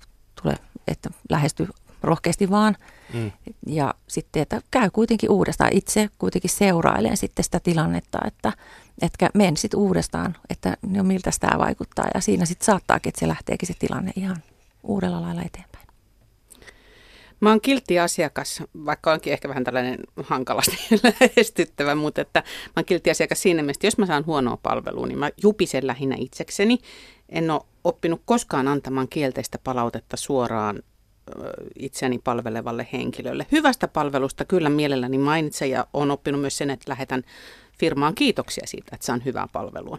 tulee, 0.41 0.55
että 0.87 1.09
lähesty 1.29 1.67
rohkeasti 2.03 2.49
vaan. 2.49 2.75
Mm. 3.13 3.31
Ja 3.67 3.93
sitten, 4.07 4.41
että 4.41 4.61
käy 4.71 4.89
kuitenkin 4.89 5.31
uudestaan. 5.31 5.73
Itse 5.73 6.09
kuitenkin 6.17 6.49
seurailen 6.49 7.17
sitten 7.17 7.43
sitä 7.43 7.59
tilannetta, 7.59 8.19
että, 8.27 8.53
että 9.01 9.29
menen 9.33 9.57
sitten 9.57 9.79
uudestaan, 9.79 10.35
että 10.49 10.77
no 10.81 11.03
miltä 11.03 11.31
tämä 11.39 11.59
vaikuttaa. 11.59 12.07
Ja 12.13 12.21
siinä 12.21 12.45
sitten 12.45 12.65
saattaakin, 12.65 13.09
että 13.09 13.19
se 13.19 13.27
lähteekin 13.27 13.67
se 13.67 13.73
tilanne 13.79 14.11
ihan 14.15 14.37
uudella 14.83 15.21
lailla 15.21 15.41
eteenpäin. 15.41 15.74
Mä 17.45 17.49
oon 17.49 17.61
kiltti 17.61 17.99
asiakas, 17.99 18.63
vaikka 18.85 19.11
onkin 19.13 19.33
ehkä 19.33 19.49
vähän 19.49 19.63
tällainen 19.63 19.97
hankalasti 20.23 20.77
lähestyttävä, 21.03 21.95
mutta 21.95 22.21
että 22.21 22.43
mä 22.65 22.73
oon 22.75 22.85
kiltti 22.85 23.09
asiakas 23.11 23.41
siinä 23.41 23.61
mielessä, 23.61 23.77
että 23.77 23.87
jos 23.87 23.97
mä 23.97 24.05
saan 24.05 24.25
huonoa 24.25 24.57
palvelua, 24.63 25.07
niin 25.07 25.17
mä 25.17 25.29
jupisen 25.43 25.87
lähinnä 25.87 26.15
itsekseni. 26.19 26.77
En 27.29 27.51
ole 27.51 27.61
oppinut 27.83 28.21
koskaan 28.25 28.67
antamaan 28.67 29.07
kielteistä 29.07 29.59
palautetta 29.63 30.17
suoraan 30.17 30.79
itseäni 31.79 32.19
palvelevalle 32.23 32.87
henkilölle. 32.93 33.45
Hyvästä 33.51 33.87
palvelusta 33.87 34.45
kyllä 34.45 34.69
mielelläni 34.69 35.17
mainitsen 35.17 35.69
ja 35.69 35.87
olen 35.93 36.11
oppinut 36.11 36.41
myös 36.41 36.57
sen, 36.57 36.69
että 36.69 36.91
lähetän 36.91 37.23
firmaan 37.79 38.15
kiitoksia 38.15 38.67
siitä, 38.67 38.89
että 38.93 39.05
saan 39.05 39.25
hyvää 39.25 39.47
palvelua. 39.51 39.97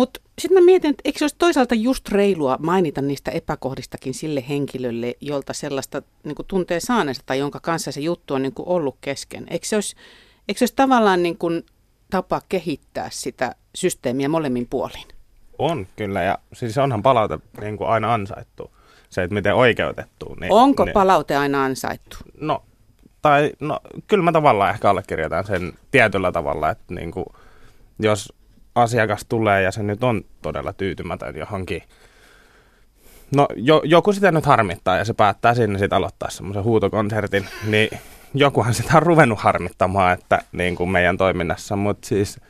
Mutta 0.00 0.20
sitten 0.38 0.62
mä 0.62 0.64
mietin, 0.64 0.90
että 0.90 1.02
eikö 1.04 1.18
se 1.18 1.24
olisi 1.24 1.36
toisaalta 1.38 1.74
just 1.74 2.08
reilua 2.08 2.56
mainita 2.60 3.02
niistä 3.02 3.30
epäkohdistakin 3.30 4.14
sille 4.14 4.44
henkilölle, 4.48 5.14
jolta 5.20 5.52
sellaista 5.52 6.02
niin 6.24 6.34
kuin 6.34 6.46
tuntee 6.46 6.80
saaneensa 6.80 7.22
tai 7.26 7.38
jonka 7.38 7.60
kanssa 7.60 7.92
se 7.92 8.00
juttu 8.00 8.34
on 8.34 8.42
niin 8.42 8.54
kuin 8.54 8.68
ollut 8.68 8.96
kesken. 9.00 9.46
Eikö 9.50 9.66
se 9.66 9.76
olisi, 9.76 9.96
eikö 10.48 10.58
se 10.58 10.62
olisi 10.62 10.74
tavallaan 10.76 11.22
niin 11.22 11.38
kuin 11.38 11.66
tapa 12.10 12.40
kehittää 12.48 13.08
sitä 13.12 13.54
systeemiä 13.74 14.28
molemmin 14.28 14.66
puolin? 14.70 15.08
On 15.58 15.86
kyllä 15.96 16.22
ja 16.22 16.38
siis 16.52 16.78
onhan 16.78 17.02
palaute 17.02 17.38
niin 17.60 17.76
kuin 17.76 17.88
aina 17.88 18.14
ansaittu. 18.14 18.70
Se, 19.10 19.22
että 19.22 19.34
miten 19.34 19.54
oikeutettu. 19.54 20.36
Niin, 20.40 20.52
Onko 20.52 20.84
niin, 20.84 20.92
palaute 20.92 21.36
aina 21.36 21.64
ansaittu? 21.64 22.16
No 22.40 22.62
tai 23.22 23.52
no 23.60 23.80
kyllä 24.06 24.24
mä 24.24 24.32
tavallaan 24.32 24.70
ehkä 24.70 24.90
allekirjoitan 24.90 25.46
sen 25.46 25.72
tietyllä 25.90 26.32
tavalla, 26.32 26.70
että 26.70 26.94
niin 26.94 27.10
kuin, 27.10 27.26
jos 27.98 28.39
asiakas 28.80 29.26
tulee 29.28 29.62
ja 29.62 29.72
se 29.72 29.82
nyt 29.82 30.04
on 30.04 30.24
todella 30.42 30.72
tyytymätön 30.72 31.36
johonkin, 31.36 31.82
no 33.36 33.48
jo, 33.56 33.82
joku 33.84 34.12
sitä 34.12 34.32
nyt 34.32 34.46
harmittaa 34.46 34.96
ja 34.96 35.04
se 35.04 35.14
päättää 35.14 35.54
sinne 35.54 35.78
sitten 35.78 35.96
aloittaa 35.96 36.30
semmoisen 36.30 36.64
huutokonsertin, 36.64 37.48
niin 37.66 37.88
jokuhan 38.34 38.74
sitä 38.74 38.96
on 38.96 39.02
ruvennut 39.02 39.38
harmittamaan, 39.38 40.14
että 40.14 40.38
niin 40.52 40.76
kuin 40.76 40.90
meidän 40.90 41.16
toiminnassa, 41.16 41.76
mutta 41.76 42.08
siis 42.08 42.40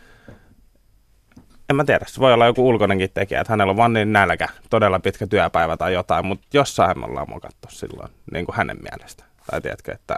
en 1.71 1.77
mä 1.77 1.85
tiedä, 1.85 2.05
se 2.09 2.21
voi 2.21 2.33
olla 2.33 2.47
joku 2.47 2.69
ulkoinenkin 2.69 3.11
tekijä, 3.14 3.40
että 3.40 3.53
hänellä 3.53 3.71
on 3.71 3.77
vaan 3.77 3.93
niin 3.93 4.12
nälkä, 4.12 4.49
todella 4.71 5.01
pitkä 5.01 5.27
työpäivä 5.27 5.77
tai 5.77 5.93
jotain, 5.93 6.27
mutta 6.27 6.47
jossain 6.55 6.99
me 6.99 7.07
ollaan 7.07 7.31
mokattu 7.31 7.69
silloin 7.71 8.11
niin 8.33 8.47
kuin 8.47 8.57
hänen 8.57 8.77
mielestä. 8.90 9.25
Tai 9.51 9.61
tiedätkö, 9.61 9.93
että, 9.93 10.16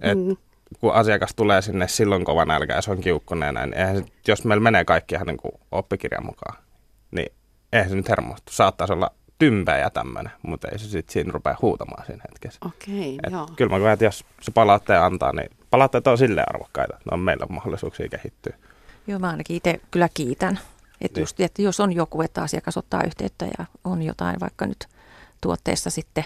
että 0.00 0.24
mm. 0.24 0.36
Kun 0.80 0.94
asiakas 0.94 1.34
tulee 1.36 1.62
sinne 1.62 1.88
silloin 1.88 2.24
kova 2.24 2.44
nälkä 2.44 2.74
ja 2.74 2.82
se 2.82 2.90
on 2.90 3.00
kiukkunen 3.00 3.46
ja 3.46 3.52
näin, 3.52 3.70
niin 3.70 3.80
eihän 3.80 3.96
se, 3.96 4.04
jos 4.28 4.44
meillä 4.44 4.62
menee 4.62 4.84
kaikki 4.84 5.14
ihan 5.14 5.26
niin 5.26 5.36
kuin 5.36 5.52
oppikirjan 5.72 6.26
mukaan, 6.26 6.62
niin 7.10 7.32
eihän 7.72 7.90
se 7.90 7.96
nyt 7.96 8.08
hermostu. 8.08 8.52
Saattaisi 8.52 8.92
olla 8.92 9.10
tympeä 9.38 9.78
ja 9.78 9.90
tämmöinen, 9.90 10.32
mutta 10.42 10.68
ei 10.68 10.78
se 10.78 10.88
sitten 10.88 11.12
siinä 11.12 11.32
rupea 11.32 11.56
huutamaan 11.62 12.06
siinä 12.06 12.22
hetkessä. 12.30 12.60
Okei, 12.66 13.18
okay, 13.26 13.38
joo. 13.38 13.48
Kyllä 13.56 13.70
mä 13.70 13.78
koen, 13.78 13.92
että 13.92 14.04
jos 14.04 14.24
se 14.40 14.50
palautteen 14.50 15.02
antaa, 15.02 15.32
niin 15.32 15.50
palautteet 15.70 16.06
on 16.06 16.18
silleen 16.18 16.54
arvokkaita, 16.54 16.96
että 16.96 17.14
on 17.14 17.20
meillä 17.20 17.46
mahdollisuuksia 17.48 18.08
kehittyä. 18.08 18.56
Joo, 19.06 19.18
mä 19.18 19.30
ainakin 19.30 19.56
itse 19.56 19.80
kyllä 19.90 20.08
kiitän. 20.14 20.58
Että 21.00 21.18
niin. 21.18 21.22
just, 21.22 21.40
että 21.40 21.62
jos 21.62 21.80
on 21.80 21.92
joku, 21.92 22.22
että 22.22 22.42
asiakas 22.42 22.76
ottaa 22.76 23.02
yhteyttä 23.06 23.44
ja 23.58 23.64
on 23.84 24.02
jotain, 24.02 24.40
vaikka 24.40 24.66
nyt 24.66 24.86
tuotteessa 25.40 25.90
sitten 25.90 26.24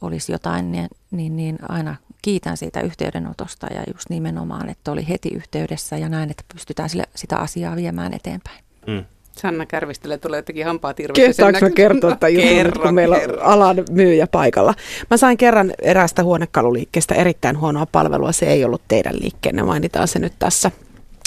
olisi 0.00 0.32
jotain, 0.32 0.72
niin, 0.72 0.88
niin, 1.10 1.36
niin 1.36 1.58
aina 1.68 1.96
kiitän 2.22 2.56
siitä 2.56 2.80
yhteydenotosta 2.80 3.66
ja 3.74 3.82
just 3.94 4.10
nimenomaan, 4.10 4.68
että 4.68 4.92
oli 4.92 5.08
heti 5.08 5.28
yhteydessä 5.28 5.96
ja 5.96 6.08
näin, 6.08 6.30
että 6.30 6.44
pystytään 6.54 6.88
sille, 6.88 7.04
sitä 7.16 7.36
asiaa 7.36 7.76
viemään 7.76 8.14
eteenpäin. 8.14 8.64
Mm. 8.86 9.04
Sanna 9.36 9.66
Kärvistele 9.66 10.18
tulee 10.18 10.38
jotenkin 10.38 10.66
hampaat 10.66 11.00
irvessä. 11.00 11.32
Saanko 11.32 11.60
mä 11.60 11.70
kertoa 11.70 12.16
tämän 12.16 12.34
jutun, 12.34 12.48
kerro, 12.48 12.82
kun 12.82 12.94
meillä 12.94 13.18
kerro. 13.18 13.36
on 13.36 13.42
alan 13.42 13.76
myyjä 13.90 14.26
paikalla? 14.26 14.74
Mä 15.10 15.16
sain 15.16 15.36
kerran 15.36 15.72
eräästä 15.82 16.24
huonekaluliikkeestä 16.24 17.14
erittäin 17.14 17.60
huonoa 17.60 17.86
palvelua. 17.86 18.32
Se 18.32 18.46
ei 18.46 18.64
ollut 18.64 18.82
teidän 18.88 19.14
liikkeenne, 19.20 19.62
mainitaan 19.62 20.08
se 20.08 20.18
nyt 20.18 20.32
tässä 20.38 20.70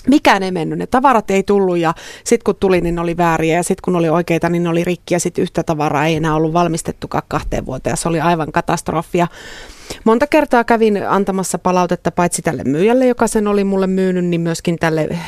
mikään 0.07 0.43
ei 0.43 0.51
mennyt, 0.51 0.79
ne 0.79 0.87
tavarat 0.87 1.31
ei 1.31 1.43
tullut 1.43 1.77
ja 1.77 1.93
sitten 2.23 2.43
kun 2.43 2.55
tuli, 2.55 2.81
niin 2.81 2.95
ne 2.95 3.01
oli 3.01 3.17
vääriä 3.17 3.55
ja 3.55 3.63
sitten 3.63 3.81
kun 3.83 3.95
oli 3.95 4.09
oikeita, 4.09 4.49
niin 4.49 4.63
ne 4.63 4.69
oli 4.69 4.83
rikkiä. 4.83 5.19
Sitten 5.19 5.41
yhtä 5.41 5.63
tavaraa 5.63 6.05
ei 6.05 6.15
enää 6.15 6.35
ollut 6.35 6.53
valmistettukaan 6.53 7.23
kahteen 7.27 7.65
vuoteen 7.65 7.91
ja 7.91 7.97
se 7.97 8.09
oli 8.09 8.21
aivan 8.21 8.51
katastrofia. 8.51 9.27
Monta 10.03 10.27
kertaa 10.27 10.63
kävin 10.63 11.09
antamassa 11.09 11.59
palautetta 11.59 12.11
paitsi 12.11 12.41
tälle 12.41 12.63
myyjälle, 12.63 13.07
joka 13.07 13.27
sen 13.27 13.47
oli 13.47 13.63
mulle 13.63 13.87
myynyt, 13.87 14.25
niin 14.25 14.41
myöskin 14.41 14.75
tälle 14.79 15.07
äh, 15.11 15.19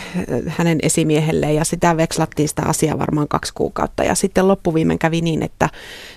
hänen 0.47 0.79
esimiehelle 0.83 1.53
ja 1.53 1.65
sitä 1.65 1.97
vekslattiin 1.97 2.49
sitä 2.49 2.61
asiaa 2.65 2.99
varmaan 2.99 3.27
kaksi 3.27 3.53
kuukautta. 3.53 4.03
Ja 4.03 4.15
sitten 4.15 4.47
loppuviimein 4.47 4.99
kävi 4.99 5.21
niin, 5.21 5.43
että 5.43 5.69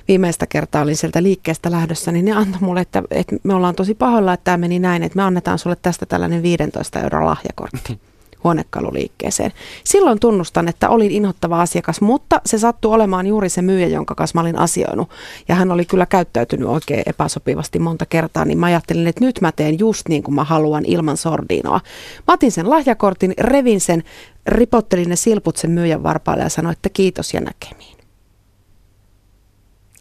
viimeistä 0.09 0.47
kertaa 0.47 0.83
olin 0.83 0.97
sieltä 0.97 1.23
liikkeestä 1.23 1.71
lähdössä, 1.71 2.13
niin 2.13 2.25
ne 2.25 2.33
antoi 2.33 2.61
mulle, 2.61 2.81
että, 2.81 3.03
että 3.11 3.37
me 3.43 3.55
ollaan 3.55 3.75
tosi 3.75 3.95
pahoilla, 3.95 4.33
että 4.33 4.45
tämä 4.45 4.57
meni 4.57 4.79
näin, 4.79 5.03
että 5.03 5.17
me 5.17 5.23
annetaan 5.23 5.59
sulle 5.59 5.77
tästä 5.83 6.07
tällainen 6.07 6.43
15 6.43 7.01
euroa 7.01 7.27
lahjakortti 7.27 7.99
huonekaluliikkeeseen. 8.49 9.53
Silloin 9.85 10.21
tunnustan, 10.21 10.69
että 10.69 10.89
olin 10.89 11.11
inhottava 11.11 11.63
asiakas, 11.63 12.01
mutta 12.01 12.41
se 12.47 12.59
sattui 12.59 12.95
olemaan 12.95 13.27
juuri 13.27 13.49
se 13.49 13.63
myyjä, 13.63 13.87
jonka 13.87 14.15
kanssa 14.15 14.35
mä 14.35 14.41
olin 14.41 14.59
asioinut. 14.59 15.11
Ja 15.49 15.55
hän 15.55 15.71
oli 15.71 15.85
kyllä 15.85 16.07
käyttäytynyt 16.07 16.69
oikein 16.69 17.03
epäsopivasti 17.07 17.79
monta 17.79 18.07
kertaa, 18.07 18.45
niin 18.45 18.59
mä 18.59 18.67
ajattelin, 18.67 19.07
että 19.07 19.25
nyt 19.25 19.41
mä 19.41 19.53
teen 19.53 19.79
just 19.79 20.09
niin 20.09 20.23
kuin 20.23 20.35
mä 20.35 20.45
haluan 20.45 20.85
ilman 20.85 21.17
sordinoa. 21.17 21.81
Mä 22.29 22.35
otin 22.35 22.53
sen 22.53 22.71
lahjakortin, 22.71 23.35
revin 23.39 23.81
sen, 23.81 24.03
ripottelin 24.47 25.09
ne 25.09 25.17
silput 25.17 25.57
sen 25.57 25.71
myyjän 25.71 26.03
varpaalle 26.03 26.43
ja 26.43 26.49
sanoin, 26.49 26.73
että 26.73 26.89
kiitos 26.89 27.35
ja 27.35 27.41
näkemiin. 27.41 27.99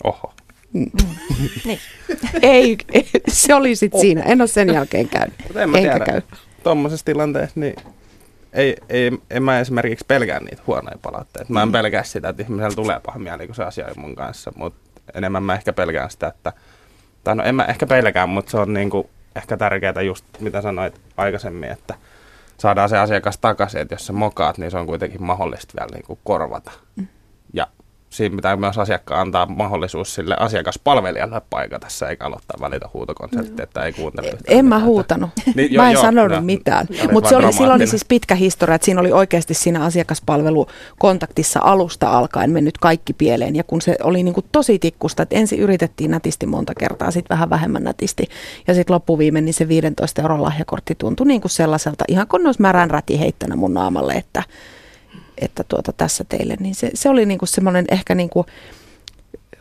Oho. 0.04 0.34
Mm. 0.74 0.92
niin. 1.66 1.80
ei, 2.42 2.78
se 3.28 3.56
oli 3.56 3.76
sitten 3.76 3.98
oh. 3.98 4.02
siinä. 4.02 4.22
En 4.22 4.42
ole 4.42 4.48
sen 4.48 4.74
jälkeen 4.74 5.10
käynyt. 5.10 5.36
en 5.56 5.70
mä 5.70 5.78
tiedä. 5.78 6.00
käy. 6.00 6.22
Tuommoisessa 6.64 7.06
tilanteessa 7.06 7.60
niin 7.60 7.76
ei, 8.58 8.76
ei, 8.90 9.12
en 9.30 9.44
mä 9.44 9.60
esimerkiksi 9.60 10.06
pelkää 10.08 10.40
niitä 10.40 10.62
huonoja 10.68 10.98
palautteita. 11.02 11.54
Mä 11.54 11.62
en 11.62 11.68
mm. 11.68 11.72
pelkää 11.72 12.04
sitä, 12.04 12.30
että 12.30 12.44
ihmisellä 12.44 12.76
tulee 12.76 13.00
paha 13.00 13.20
mieli, 13.20 13.46
kun 13.46 13.56
se 13.56 13.64
asia 13.64 13.86
on 13.86 13.94
mun 13.98 14.16
kanssa, 14.16 14.52
mutta 14.56 15.02
enemmän 15.14 15.44
mä 15.44 15.54
ehkä 15.54 15.74
pelkään 15.74 16.10
sitä, 16.10 16.28
että, 16.28 16.54
tai 17.24 17.36
no 17.36 17.44
en 17.44 17.56
mä 17.56 17.66
ehkä 17.66 17.88
pelkää, 17.88 18.28
mutta 18.28 18.52
se 18.52 18.58
on 18.58 18.74
niinku 18.74 19.10
ehkä 19.36 19.58
tärkeää 19.58 20.02
just, 20.02 20.26
mitä 20.40 20.62
sanoit 20.62 21.02
aikaisemmin, 21.18 21.72
että 21.72 21.96
saadaan 22.58 22.90
se 22.90 22.98
asiakas 22.98 23.38
takaisin, 23.38 23.82
että 23.82 23.96
jos 23.96 24.08
sä 24.08 24.14
mokaat, 24.14 24.58
niin 24.58 24.72
se 24.72 24.78
on 24.78 24.86
kuitenkin 24.86 25.24
mahdollista 25.24 25.74
vielä 25.80 25.96
niinku 25.96 26.20
korvata. 26.24 26.72
Mm. 26.96 27.08
Siinä 28.10 28.36
pitää 28.36 28.56
myös 28.56 28.78
asiakkaan 28.78 29.22
antaa 29.22 29.46
mahdollisuus 29.46 30.16
sille 30.16 30.36
asiakaspalvelijalle 30.40 31.42
se, 31.88 32.06
eikä 32.06 32.26
aloittaa 32.26 32.58
välitä 32.62 32.90
huutokonsertti, 32.94 33.64
että 33.64 33.84
ei 33.84 33.94
kuuntele. 33.94 34.38
En 34.48 34.66
mä 34.66 34.80
huutanut. 34.80 35.30
Niin, 35.56 35.74
jo, 35.74 35.82
mä 35.82 35.88
en 35.88 35.94
jo, 35.94 36.02
sanonut 36.02 36.38
jo, 36.38 36.42
mitään. 36.42 36.88
Mutta 37.12 37.38
oli, 37.38 37.54
silloin 37.54 37.76
oli 37.76 37.88
siis 37.88 38.06
pitkä 38.06 38.36
historia, 38.36 38.76
että 38.76 38.86
siinä 38.86 39.02
oli 39.02 39.12
oikeasti 39.12 39.54
siinä 39.54 39.84
asiakaspalvelukontaktissa 39.84 41.60
alusta 41.64 42.10
alkaen 42.18 42.52
mennyt 42.52 42.78
kaikki 42.78 43.14
pieleen. 43.14 43.56
Ja 43.56 43.64
kun 43.64 43.82
se 43.82 43.96
oli 44.04 44.24
niin 44.24 44.34
kuin 44.34 44.46
tosi 44.52 44.80
tikkusta, 44.80 45.24
että 45.24 45.36
ensin 45.36 45.60
yritettiin 45.60 46.12
nätisti 46.12 46.46
monta 46.46 46.74
kertaa, 46.80 47.12
sitten 47.12 47.36
vähän 47.36 47.50
vähemmän 47.50 47.84
nätisti. 47.84 48.28
Ja 48.68 48.74
sitten 48.74 48.94
loppuviimein 48.94 49.46
niin 49.46 49.54
se 49.54 49.68
15 49.68 50.22
euron 50.22 50.42
lahjakortti 50.42 50.96
tuntui 50.96 51.28
niin 51.28 51.42
kuin 51.42 51.52
sellaiselta, 51.52 52.06
ihan 52.08 52.28
kun 52.28 52.46
olisi 52.46 52.62
märän 52.62 52.90
räti 52.90 53.20
heittänyt 53.20 53.60
mun 53.60 53.74
naamalle, 53.74 54.14
että 54.14 54.44
että 55.42 55.64
tuota, 55.64 55.94
tässä 55.94 56.24
teille, 56.30 56.56
niin 56.60 56.76
se, 56.76 56.92
se 56.94 57.10
oli 57.10 57.26
niin 57.26 57.38
kuin 57.38 57.50
semmoinen 57.50 57.86
ehkä 57.92 58.16
niin 58.16 58.30
kuin 58.30 58.48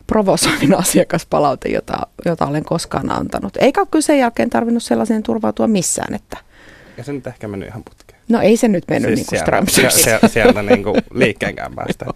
provosoivin 0.07 0.75
asiakaspalaute, 0.83 1.69
jota, 1.69 2.07
jota 2.25 2.45
olen 2.45 2.63
koskaan 2.63 3.11
antanut. 3.11 3.57
Eikä 3.57 3.81
ole 3.81 3.87
kyllä 3.91 4.03
sen 4.03 4.19
jälkeen 4.19 4.49
tarvinnut 4.49 4.83
sellaiseen 4.83 5.23
turvautua 5.23 5.67
missään. 5.67 6.13
Että... 6.13 6.37
Ja 6.97 7.03
se 7.03 7.13
nyt 7.13 7.27
ehkä 7.27 7.47
mennyt 7.47 7.69
ihan 7.69 7.83
putkeen. 7.83 8.21
No 8.29 8.41
ei 8.41 8.57
se 8.57 8.67
nyt 8.67 8.83
mennyt 8.89 9.15
siis 9.15 9.31
niin 9.31 9.43
kuin 9.45 9.67
sieltä, 9.69 10.01
sieltä, 10.01 10.27
sieltä 10.27 10.63
niin 10.63 10.83
kuin 10.83 11.01
liikkeenkään 11.13 11.75
päästä. 11.75 12.05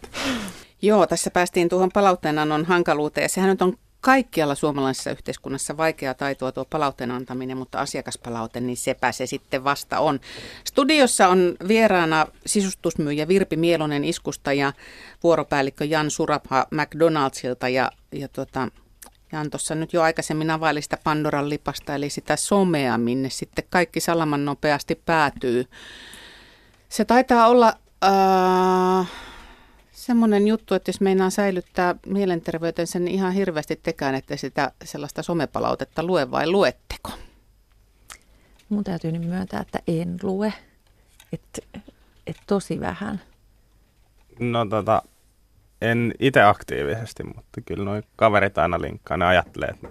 Joo, 0.81 1.07
tässä 1.07 1.31
päästiin 1.31 1.69
tuohon 1.69 1.89
palautteenannon 1.93 2.65
hankaluuteen. 2.65 3.29
Sehän 3.29 3.49
nyt 3.49 3.61
on 3.61 3.77
kaikkialla 4.01 4.55
suomalaisessa 4.55 5.11
yhteiskunnassa 5.11 5.77
vaikea 5.77 6.13
taitoa 6.13 6.51
tuo 6.51 6.65
palautteen 6.65 7.11
antaminen, 7.11 7.57
mutta 7.57 7.79
asiakaspalaute, 7.79 8.59
niin 8.59 8.77
sepä 8.77 9.11
se 9.11 9.25
sitten 9.25 9.63
vasta 9.63 9.99
on. 9.99 10.19
Studiossa 10.67 11.27
on 11.27 11.55
vieraana 11.67 12.27
sisustusmyyjä 12.45 13.27
Virpi 13.27 13.55
Mielonen 13.55 14.03
Iskusta 14.03 14.53
ja 14.53 14.73
vuoropäällikkö 15.23 15.85
Jan 15.85 16.11
Surapha 16.11 16.67
McDonaldsilta 16.71 17.69
ja, 17.69 17.91
ja 18.11 18.27
tota, 18.27 18.67
Jan 19.31 19.49
tuossa 19.49 19.75
nyt 19.75 19.93
jo 19.93 20.01
aikaisemmin 20.01 20.51
availi 20.51 20.81
sitä 20.81 20.97
Pandoran 21.03 21.49
lipasta, 21.49 21.95
eli 21.95 22.09
sitä 22.09 22.35
somea, 22.35 22.97
minne 22.97 23.29
sitten 23.29 23.65
kaikki 23.69 23.99
salaman 23.99 24.45
nopeasti 24.45 24.95
päätyy. 24.95 25.65
Se 26.89 27.05
taitaa 27.05 27.47
olla... 27.47 27.73
Äh, 28.03 29.30
semmoinen 29.91 30.47
juttu, 30.47 30.75
että 30.75 30.89
jos 30.89 31.01
meinaa 31.01 31.29
säilyttää 31.29 31.95
mielenterveytensä, 32.05 32.99
niin 32.99 33.15
ihan 33.15 33.33
hirveästi 33.33 33.79
tekään, 33.83 34.15
että 34.15 34.37
sitä 34.37 34.71
sellaista 34.83 35.23
somepalautetta 35.23 36.03
lue 36.03 36.31
vai 36.31 36.47
luetteko? 36.47 37.11
Mun 38.69 38.83
täytyy 38.83 39.11
nyt 39.11 39.27
myöntää, 39.27 39.61
että 39.61 39.79
en 39.87 40.17
lue. 40.23 40.53
Että 41.33 41.79
et 42.27 42.37
tosi 42.47 42.79
vähän. 42.79 43.21
No 44.39 44.65
tota, 44.65 45.01
en 45.81 46.13
itse 46.19 46.41
aktiivisesti, 46.41 47.23
mutta 47.23 47.61
kyllä 47.65 47.83
noin 47.83 48.03
kaverit 48.15 48.57
aina 48.57 48.81
linkkaa. 48.81 49.17
Ne 49.17 49.25
ajattelee, 49.25 49.69
että 49.69 49.87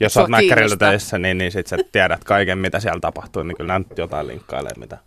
jos 0.00 0.16
olet 0.16 0.28
mäkkärillä 0.28 0.76
töissä, 0.76 1.18
niin, 1.18 1.38
niin 1.38 1.52
sitten 1.52 1.78
sä 1.78 1.84
tiedät 1.92 2.24
kaiken, 2.24 2.58
mitä 2.58 2.80
siellä 2.80 3.00
tapahtuu, 3.00 3.42
niin 3.42 3.56
kyllä 3.56 3.78
nyt 3.78 3.98
jotain 3.98 4.26
linkkailee, 4.26 4.72
mitä 4.76 4.98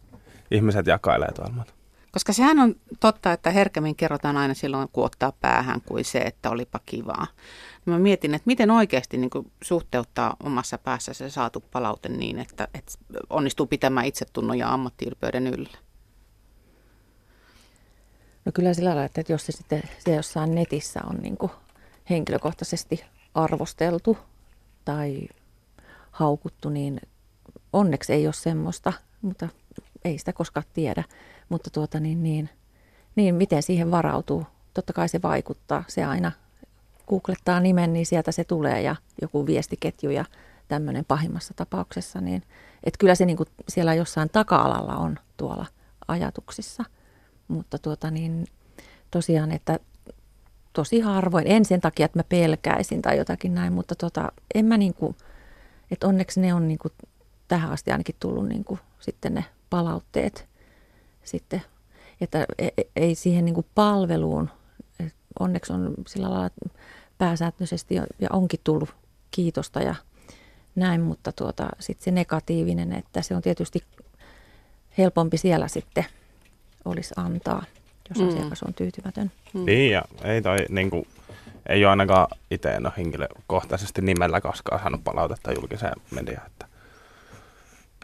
ihmiset 0.51 0.87
jakailee 0.87 1.31
tuolla. 1.31 1.65
Koska 2.11 2.33
sehän 2.33 2.59
on 2.59 2.75
totta, 2.99 3.33
että 3.33 3.51
herkemmin 3.51 3.95
kerrotaan 3.95 4.37
aina 4.37 4.53
silloin, 4.53 4.89
kun 4.93 5.05
ottaa 5.05 5.31
päähän, 5.31 5.81
kuin 5.81 6.05
se, 6.05 6.19
että 6.19 6.49
olipa 6.49 6.79
kivaa. 6.85 7.27
Mä 7.85 7.99
mietin, 7.99 8.33
että 8.33 8.45
miten 8.45 8.71
oikeasti 8.71 9.17
niin 9.17 9.29
kuin 9.29 9.51
suhteuttaa 9.63 10.35
omassa 10.43 10.77
päässä 10.77 11.13
se 11.13 11.29
saatu 11.29 11.63
palaute 11.71 12.09
niin, 12.09 12.39
että, 12.39 12.67
että 12.73 12.91
onnistuu 13.29 13.65
pitämään 13.65 14.05
itsetunnon 14.05 14.57
ja 14.57 14.73
ammattiylpeyden 14.73 15.47
yllä. 15.47 15.77
No 18.45 18.51
kyllä 18.51 18.73
sillä 18.73 18.89
lailla, 18.89 19.05
että 19.05 19.23
jos 19.29 19.45
se 19.45 19.51
sitten 19.51 19.83
se 19.99 20.15
jossain 20.15 20.55
netissä 20.55 20.99
on 21.09 21.15
niin 21.15 21.37
kuin 21.37 21.51
henkilökohtaisesti 22.09 23.03
arvosteltu 23.35 24.17
tai 24.85 25.27
haukuttu, 26.11 26.69
niin 26.69 27.01
onneksi 27.73 28.13
ei 28.13 28.27
ole 28.27 28.33
semmoista, 28.33 28.93
mutta 29.21 29.47
ei 30.05 30.17
sitä 30.17 30.33
koskaan 30.33 30.65
tiedä. 30.73 31.03
Mutta 31.51 31.69
tuota 31.69 31.99
niin, 31.99 32.23
niin, 32.23 32.49
niin, 33.15 33.35
miten 33.35 33.63
siihen 33.63 33.91
varautuu? 33.91 34.45
Totta 34.73 34.93
kai 34.93 35.09
se 35.09 35.21
vaikuttaa. 35.21 35.83
Se 35.87 36.03
aina 36.03 36.31
googlettaa 37.07 37.59
nimen, 37.59 37.93
niin 37.93 38.05
sieltä 38.05 38.31
se 38.31 38.43
tulee 38.43 38.81
ja 38.81 38.95
joku 39.21 39.45
viestiketju 39.45 40.09
ja 40.09 40.25
tämmöinen 40.67 41.05
pahimmassa 41.05 41.53
tapauksessa, 41.53 42.21
niin 42.21 42.43
että 42.83 42.97
kyllä 42.97 43.15
se 43.15 43.25
niin 43.25 43.37
kuin 43.37 43.49
siellä 43.69 43.93
jossain 43.93 44.29
taka-alalla 44.29 44.95
on 44.95 45.19
tuolla 45.37 45.65
ajatuksissa. 46.07 46.83
Mutta 47.47 47.77
tuota 47.79 48.11
niin, 48.11 48.47
tosiaan, 49.11 49.51
että 49.51 49.79
tosi 50.73 50.99
harvoin, 50.99 51.47
en 51.47 51.65
sen 51.65 51.81
takia, 51.81 52.05
että 52.05 52.19
mä 52.19 52.23
pelkäisin 52.23 53.01
tai 53.01 53.17
jotakin 53.17 53.55
näin, 53.55 53.73
mutta 53.73 53.95
tuota, 53.95 54.31
en 54.55 54.65
mä 54.65 54.77
niin 54.77 54.93
kuin, 54.93 55.15
että 55.91 56.07
onneksi 56.07 56.41
ne 56.41 56.53
on 56.53 56.67
niin 56.67 56.79
kuin 56.79 56.93
tähän 57.47 57.71
asti 57.71 57.91
ainakin 57.91 58.15
tullut 58.19 58.47
niin 58.47 58.63
kuin 58.63 58.79
sitten 58.99 59.33
ne 59.33 59.45
palautteet 59.69 60.50
sitten, 61.23 61.61
että 62.21 62.45
e, 62.57 62.67
e, 62.77 62.83
ei 62.95 63.15
siihen 63.15 63.45
niin 63.45 63.55
kuin 63.55 63.67
palveluun, 63.75 64.49
onneksi 65.39 65.73
on 65.73 65.93
sillä 66.07 66.29
lailla 66.29 66.49
pääsääntöisesti 67.17 67.95
ja 67.95 68.29
onkin 68.33 68.59
tullut 68.63 68.95
kiitosta 69.31 69.81
ja 69.81 69.95
näin, 70.75 71.01
mutta 71.01 71.31
tuota, 71.31 71.69
sitten 71.79 72.03
se 72.05 72.11
negatiivinen, 72.11 72.93
että 72.93 73.21
se 73.21 73.35
on 73.35 73.41
tietysti 73.41 73.83
helpompi 74.97 75.37
siellä 75.37 75.67
sitten 75.67 76.05
olisi 76.85 77.13
antaa, 77.17 77.63
jos 78.09 78.19
mm. 78.19 78.27
asiakas 78.27 78.63
on 78.63 78.73
tyytymätön. 78.73 79.31
Mm. 79.53 79.65
Niin 79.65 79.91
ja 79.91 80.03
ei 80.23 80.41
toi 80.41 80.57
niin 80.69 80.89
kuin, 80.89 81.07
ei 81.69 81.85
ole 81.85 81.89
ainakaan 81.89 82.27
itse 82.51 82.69
en 82.69 82.85
ole 82.85 82.93
henkilökohtaisesti 82.97 84.01
nimellä 84.01 84.41
koskaan 84.41 84.81
saanut 84.81 85.03
palautetta 85.03 85.51
julkiseen 85.51 85.93
mediaan, 86.11 86.47
että, 86.47 86.65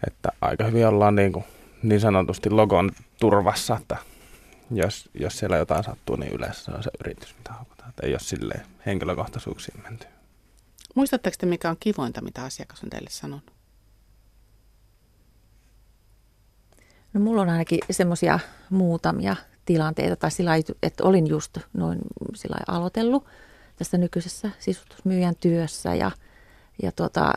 että 0.07 0.29
aika 0.41 0.63
hyvin 0.63 0.87
ollaan 0.87 1.15
niin, 1.15 1.33
kuin, 1.33 1.45
niin 1.83 2.01
sanotusti 2.01 2.49
logon 2.49 2.91
turvassa, 3.19 3.77
että 3.81 3.97
jos, 4.71 5.09
jos 5.13 5.37
siellä 5.37 5.57
jotain 5.57 5.83
sattuu, 5.83 6.15
niin 6.15 6.33
yleensä 6.33 6.63
se 6.63 6.71
on 6.71 6.83
se 6.83 6.91
yritys, 6.99 7.35
mitä 7.37 7.53
haukutaan. 7.53 7.89
Että 7.89 8.05
ei 8.05 8.13
ole 8.13 8.19
silleen 8.19 8.65
henkilökohtaisuuksiin 8.85 9.83
menty. 9.83 10.07
Muistatteko 10.95 11.35
te, 11.39 11.45
mikä 11.45 11.69
on 11.69 11.77
kivointa, 11.79 12.21
mitä 12.21 12.43
asiakas 12.43 12.83
on 12.83 12.89
teille 12.89 13.09
sanonut? 13.09 13.51
No 17.13 17.19
mulla 17.19 17.41
on 17.41 17.49
ainakin 17.49 17.79
semmoisia 17.91 18.39
muutamia 18.69 19.35
tilanteita, 19.65 20.15
tai 20.15 20.31
sillä 20.31 20.51
että 20.83 21.03
olin 21.03 21.27
just 21.27 21.57
noin 21.73 21.99
sillä 22.35 22.57
aloitellut 22.67 23.25
tässä 23.77 23.97
nykyisessä 23.97 24.51
sisustusmyyjän 24.59 25.35
työssä, 25.35 25.95
ja, 25.95 26.11
ja 26.83 26.91
tota, 26.91 27.33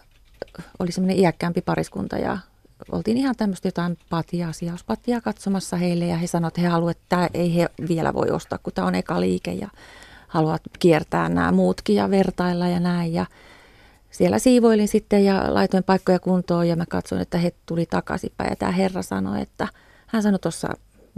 oli 0.78 0.92
semmoinen 0.92 1.18
iäkkäämpi 1.18 1.60
pariskunta, 1.62 2.18
ja 2.18 2.38
oltiin 2.92 3.16
ihan 3.16 3.36
tämmöistä 3.36 3.68
jotain 3.68 3.98
patiaa, 4.10 4.52
sijauspatiaa 4.52 5.20
katsomassa 5.20 5.76
heille, 5.76 6.06
ja 6.06 6.16
he 6.16 6.26
sanoivat, 6.26 6.50
että 6.50 6.60
he 6.60 6.68
haluavat, 6.68 6.96
että 6.96 7.06
tämä 7.08 7.28
ei 7.34 7.54
he 7.56 7.68
vielä 7.88 8.14
voi 8.14 8.30
ostaa, 8.30 8.58
kun 8.62 8.72
tämä 8.72 8.86
on 8.86 8.94
eka 8.94 9.20
liike, 9.20 9.52
ja 9.52 9.68
haluat 10.28 10.62
kiertää 10.78 11.28
nämä 11.28 11.52
muutkin 11.52 11.96
ja 11.96 12.10
vertailla 12.10 12.68
ja 12.68 12.80
näin, 12.80 13.12
ja 13.12 13.26
siellä 14.10 14.38
siivoilin 14.38 14.88
sitten 14.88 15.24
ja 15.24 15.54
laitoin 15.54 15.84
paikkoja 15.84 16.18
kuntoon 16.18 16.68
ja 16.68 16.76
mä 16.76 16.86
katsoin, 16.86 17.20
että 17.20 17.38
he 17.38 17.52
tuli 17.66 17.86
takaisinpäin. 17.86 18.50
Ja 18.50 18.56
tämä 18.56 18.72
herra 18.72 19.02
sanoi, 19.02 19.42
että 19.42 19.68
hän 20.06 20.22
sanoi 20.22 20.38
tuossa 20.38 20.68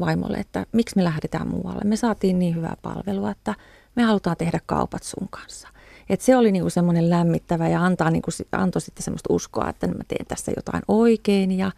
vaimolle, 0.00 0.36
että 0.36 0.66
miksi 0.72 0.96
me 0.96 1.04
lähdetään 1.04 1.48
muualle. 1.48 1.80
Me 1.84 1.96
saatiin 1.96 2.38
niin 2.38 2.56
hyvää 2.56 2.76
palvelua, 2.82 3.30
että 3.30 3.54
me 3.94 4.02
halutaan 4.02 4.36
tehdä 4.36 4.60
kaupat 4.66 5.02
sun 5.02 5.28
kanssa. 5.30 5.68
Et 6.08 6.20
se 6.20 6.36
oli 6.36 6.52
niinku 6.52 6.70
semmoinen 6.70 7.10
lämmittävä 7.10 7.68
ja 7.68 7.84
antaa 7.84 8.10
niinku, 8.10 8.30
antoi 8.52 8.82
sitten 8.82 9.02
semmoista 9.02 9.34
uskoa, 9.34 9.68
että 9.68 9.86
mä 9.86 10.04
teen 10.08 10.26
tässä 10.26 10.52
jotain 10.56 10.82
oikein. 10.88 11.58
Ja, 11.58 11.70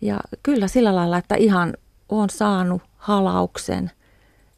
ja 0.00 0.20
kyllä 0.42 0.68
sillä 0.68 0.94
lailla, 0.94 1.18
että 1.18 1.34
ihan 1.34 1.74
on 2.08 2.30
saanut 2.30 2.82
halauksen 2.96 3.90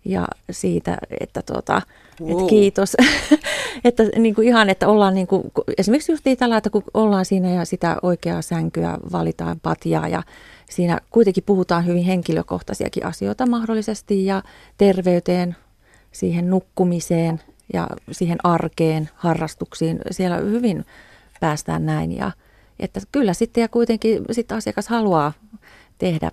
ja 0.05 0.29
siitä, 0.51 0.99
että 1.21 1.43
tuota, 1.43 1.83
wow. 2.21 2.31
et 2.31 2.49
kiitos. 2.49 2.97
että 3.85 4.03
niin 4.17 4.35
kuin 4.35 4.49
ihan, 4.49 4.71
että 4.71 4.89
ollaan 4.89 5.15
niin 5.15 5.27
kuin, 5.27 5.43
esimerkiksi 5.79 6.13
just 6.13 6.25
tällä, 6.39 6.57
että 6.57 6.71
kun 6.71 6.83
ollaan 6.95 7.25
siinä 7.25 7.51
ja 7.51 7.65
sitä 7.65 7.97
oikeaa 8.03 8.43
sänkyä 8.43 8.99
valitaan 9.13 9.61
patjaa 9.61 10.09
ja 10.09 10.23
siinä 10.71 11.01
kuitenkin 11.11 11.45
puhutaan 11.45 11.87
hyvin 11.87 12.05
henkilökohtaisiakin 12.05 13.07
asioita 13.07 13.47
mahdollisesti 13.47 14.27
ja 14.27 14.43
terveyteen, 14.79 15.57
siihen 16.13 16.51
nukkumiseen 16.51 17.41
ja 17.73 17.89
siihen 18.13 18.39
arkeen, 18.45 19.11
harrastuksiin. 19.15 19.99
Siellä 20.11 20.37
hyvin 20.37 20.85
päästään 21.41 21.87
näin 21.87 22.17
ja 22.17 22.33
että 22.81 23.01
kyllä 23.13 23.33
sitten 23.33 23.63
ja 23.63 23.69
kuitenkin 23.69 24.25
sitten 24.31 24.59
asiakas 24.59 24.89
haluaa 24.89 25.33
tehdä 25.99 26.31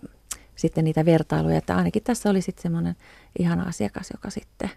sitten 0.55 0.83
niitä 0.83 1.05
vertailuja, 1.05 1.57
että 1.57 1.75
ainakin 1.75 2.03
tässä 2.03 2.29
oli 2.29 2.41
sitten 2.41 2.63
semmoinen 2.63 2.95
ihana 3.39 3.63
asiakas, 3.63 4.09
joka 4.11 4.29
sitten 4.29 4.71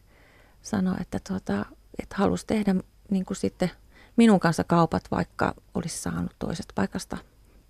sanoi, 0.63 0.95
että, 1.01 1.19
tuota, 1.29 1.67
että 2.03 2.17
halusi 2.17 2.47
tehdä 2.47 2.75
niin 3.11 3.25
kuin 3.25 3.37
sitten 3.37 3.71
minun 4.17 4.41
kanssa 4.41 4.65
kaupat, 4.65 5.03
vaikka 5.11 5.55
olisi 5.75 5.99
saanut 5.99 6.33
toisesta 6.39 6.73
paikasta 6.75 7.17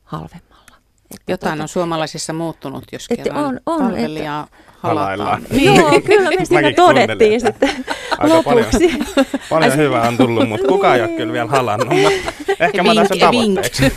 halvemmalla. 0.05 0.68
Että 1.11 1.33
Jotain 1.33 1.53
tuota, 1.53 1.63
on 1.63 1.69
suomalaisissa 1.69 2.33
muuttunut, 2.33 2.85
jos 2.93 3.09
kerran 3.09 3.45
on, 3.45 3.61
on, 3.67 3.79
palvelijaa 3.79 4.45
että, 4.45 4.73
halataan. 4.79 5.43
Niin. 5.51 5.75
Joo, 5.77 6.01
kyllä 6.07 6.31
me 6.31 6.45
siinä 6.45 6.73
todettiin 6.77 7.41
sitten 7.41 7.85
Aika 8.19 8.35
lopuksi. 8.35 8.89
Paljon, 9.15 9.49
paljon 9.49 9.77
hyvää 9.77 10.09
on 10.09 10.17
tullut, 10.17 10.49
mutta 10.49 10.69
kukaan 10.69 10.97
ei 10.97 11.03
ole 11.03 11.17
kyllä 11.17 11.33
vielä 11.33 11.49
halannut. 11.49 11.95
Ehkä 12.61 12.83
mä 12.83 12.95
tässä 12.95 13.15
tavoitteeksi. 13.21 13.93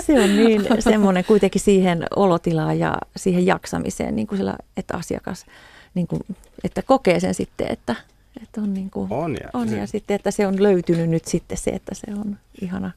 Se 0.00 0.20
on 0.20 0.36
niin 0.36 0.66
semmoinen 0.78 1.24
kuitenkin 1.24 1.60
siihen 1.60 2.04
olotilaan 2.16 2.78
ja 2.78 2.94
siihen 3.16 3.46
jaksamiseen, 3.46 4.16
niin 4.16 4.26
kuin 4.26 4.38
sillä, 4.38 4.56
että 4.76 4.96
asiakas, 4.96 5.46
niin 5.94 6.06
kuin, 6.06 6.20
että 6.64 6.82
kokee 6.82 7.20
sen 7.20 7.34
sitten, 7.34 7.66
että, 7.70 7.94
että 8.42 8.60
on, 8.60 8.74
niin 8.74 8.90
kuin, 8.90 9.12
on, 9.12 9.36
ja, 9.42 9.50
on 9.52 9.76
ja 9.76 9.86
sitten, 9.86 10.14
että 10.14 10.30
se 10.30 10.46
on 10.46 10.62
löytynyt 10.62 11.10
nyt 11.10 11.24
sitten 11.24 11.58
se, 11.58 11.70
että 11.70 11.94
se 11.94 12.06
on 12.20 12.38
ihana. 12.62 12.90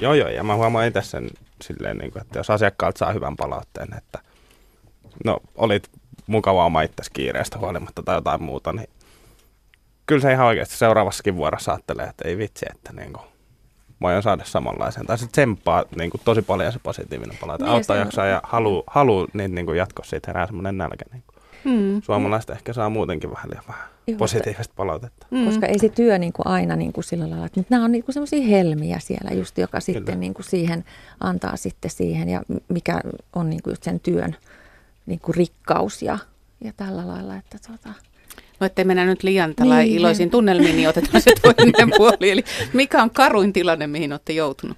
Joo, 0.00 0.14
joo, 0.14 0.28
ja 0.28 0.44
mä 0.44 0.56
huomaan 0.56 0.86
itse 0.86 1.02
sen 1.02 1.28
silleen, 1.62 1.98
niin 1.98 2.12
kuin, 2.12 2.22
että 2.22 2.38
jos 2.38 2.50
asiakkaalta 2.50 2.98
saa 2.98 3.12
hyvän 3.12 3.36
palautteen, 3.36 3.94
että 3.98 4.18
no 5.24 5.38
olit 5.54 5.90
mukava 6.26 6.64
oma 6.64 6.82
itsesi 6.82 7.10
kiireestä 7.12 7.58
huolimatta 7.58 8.02
tai 8.02 8.16
jotain 8.16 8.42
muuta, 8.42 8.72
niin 8.72 8.88
kyllä 10.06 10.22
se 10.22 10.32
ihan 10.32 10.46
oikeasti 10.46 10.76
seuraavassakin 10.76 11.36
vuorossa 11.36 11.72
ajattelee, 11.72 12.06
että 12.06 12.28
ei 12.28 12.38
vitsi, 12.38 12.66
että 12.70 12.92
niin 12.92 13.12
kuin, 13.12 13.26
voin 14.00 14.22
saada 14.22 14.44
samanlaisen. 14.44 15.06
Tai 15.06 15.18
sitten 15.18 15.32
tsemppaa 15.32 15.84
niin 15.96 16.10
kuin, 16.10 16.20
tosi 16.24 16.42
paljon 16.42 16.72
se 16.72 16.78
positiivinen 16.82 17.38
palaute. 17.40 17.64
Niin, 17.64 17.72
Auttaa 17.72 17.96
jaksaa 17.96 18.26
ja 18.26 18.40
haluaa 18.44 18.82
halu, 18.86 19.28
niin, 19.32 19.54
niin 19.54 19.66
kuin 19.66 19.78
jatkossa 19.78 20.10
siitä 20.10 20.28
herää 20.28 20.46
semmoinen 20.46 20.78
nälkä. 20.78 21.04
Niin 21.12 21.24
kuin. 21.26 21.42
Hmm. 21.64 22.02
Suomalaiset 22.02 22.50
ehkä 22.50 22.72
saa 22.72 22.90
muutenkin 22.90 23.30
vähän 23.30 23.50
liian 23.50 23.64
vähän 23.68 23.91
Positiivista 24.18 24.74
palautetta. 24.76 25.26
Hmm. 25.30 25.44
Koska 25.44 25.66
ei 25.66 25.78
se 25.78 25.88
työ 25.88 26.18
niin 26.18 26.32
kuin 26.32 26.46
aina 26.46 26.76
niin 26.76 26.92
kuin 26.92 27.04
sillä 27.04 27.30
lailla, 27.30 27.46
että 27.46 27.60
nyt 27.60 27.70
nämä 27.70 27.84
on 27.84 27.92
niin 27.92 28.04
semmoisia 28.10 28.46
helmiä 28.46 28.98
siellä 28.98 29.30
just, 29.30 29.58
joka 29.58 29.70
Kyllä. 29.70 29.80
sitten 29.80 30.20
niin 30.20 30.34
kuin 30.34 30.46
siihen 30.46 30.84
antaa 31.20 31.56
sitten 31.56 31.90
siihen 31.90 32.28
ja 32.28 32.42
mikä 32.68 33.00
on 33.32 33.50
niin 33.50 33.62
kuin 33.62 33.72
just 33.72 33.82
sen 33.82 34.00
työn 34.00 34.36
niin 35.06 35.20
kuin 35.20 35.34
rikkaus 35.34 36.02
ja, 36.02 36.18
ja 36.64 36.72
tällä 36.76 37.06
lailla, 37.08 37.36
että 37.36 37.58
tuota, 37.66 37.94
No 38.60 38.66
ettei 38.66 38.84
mennä 38.84 39.04
nyt 39.04 39.22
liian 39.22 39.54
niin. 39.60 39.86
iloisiin 39.86 40.30
tunnelmiin, 40.30 40.76
niin 40.76 40.88
otetaan 40.88 41.20
se 41.20 41.30
toinen 41.42 41.90
puoli. 41.96 42.30
Eli 42.30 42.44
mikä 42.72 43.02
on 43.02 43.10
karuin 43.10 43.52
tilanne, 43.52 43.86
mihin 43.86 44.12
olette 44.12 44.32
joutunut? 44.32 44.76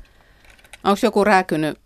Onko 0.85 0.99
joku 1.03 1.25
rääkynyt 1.25 1.79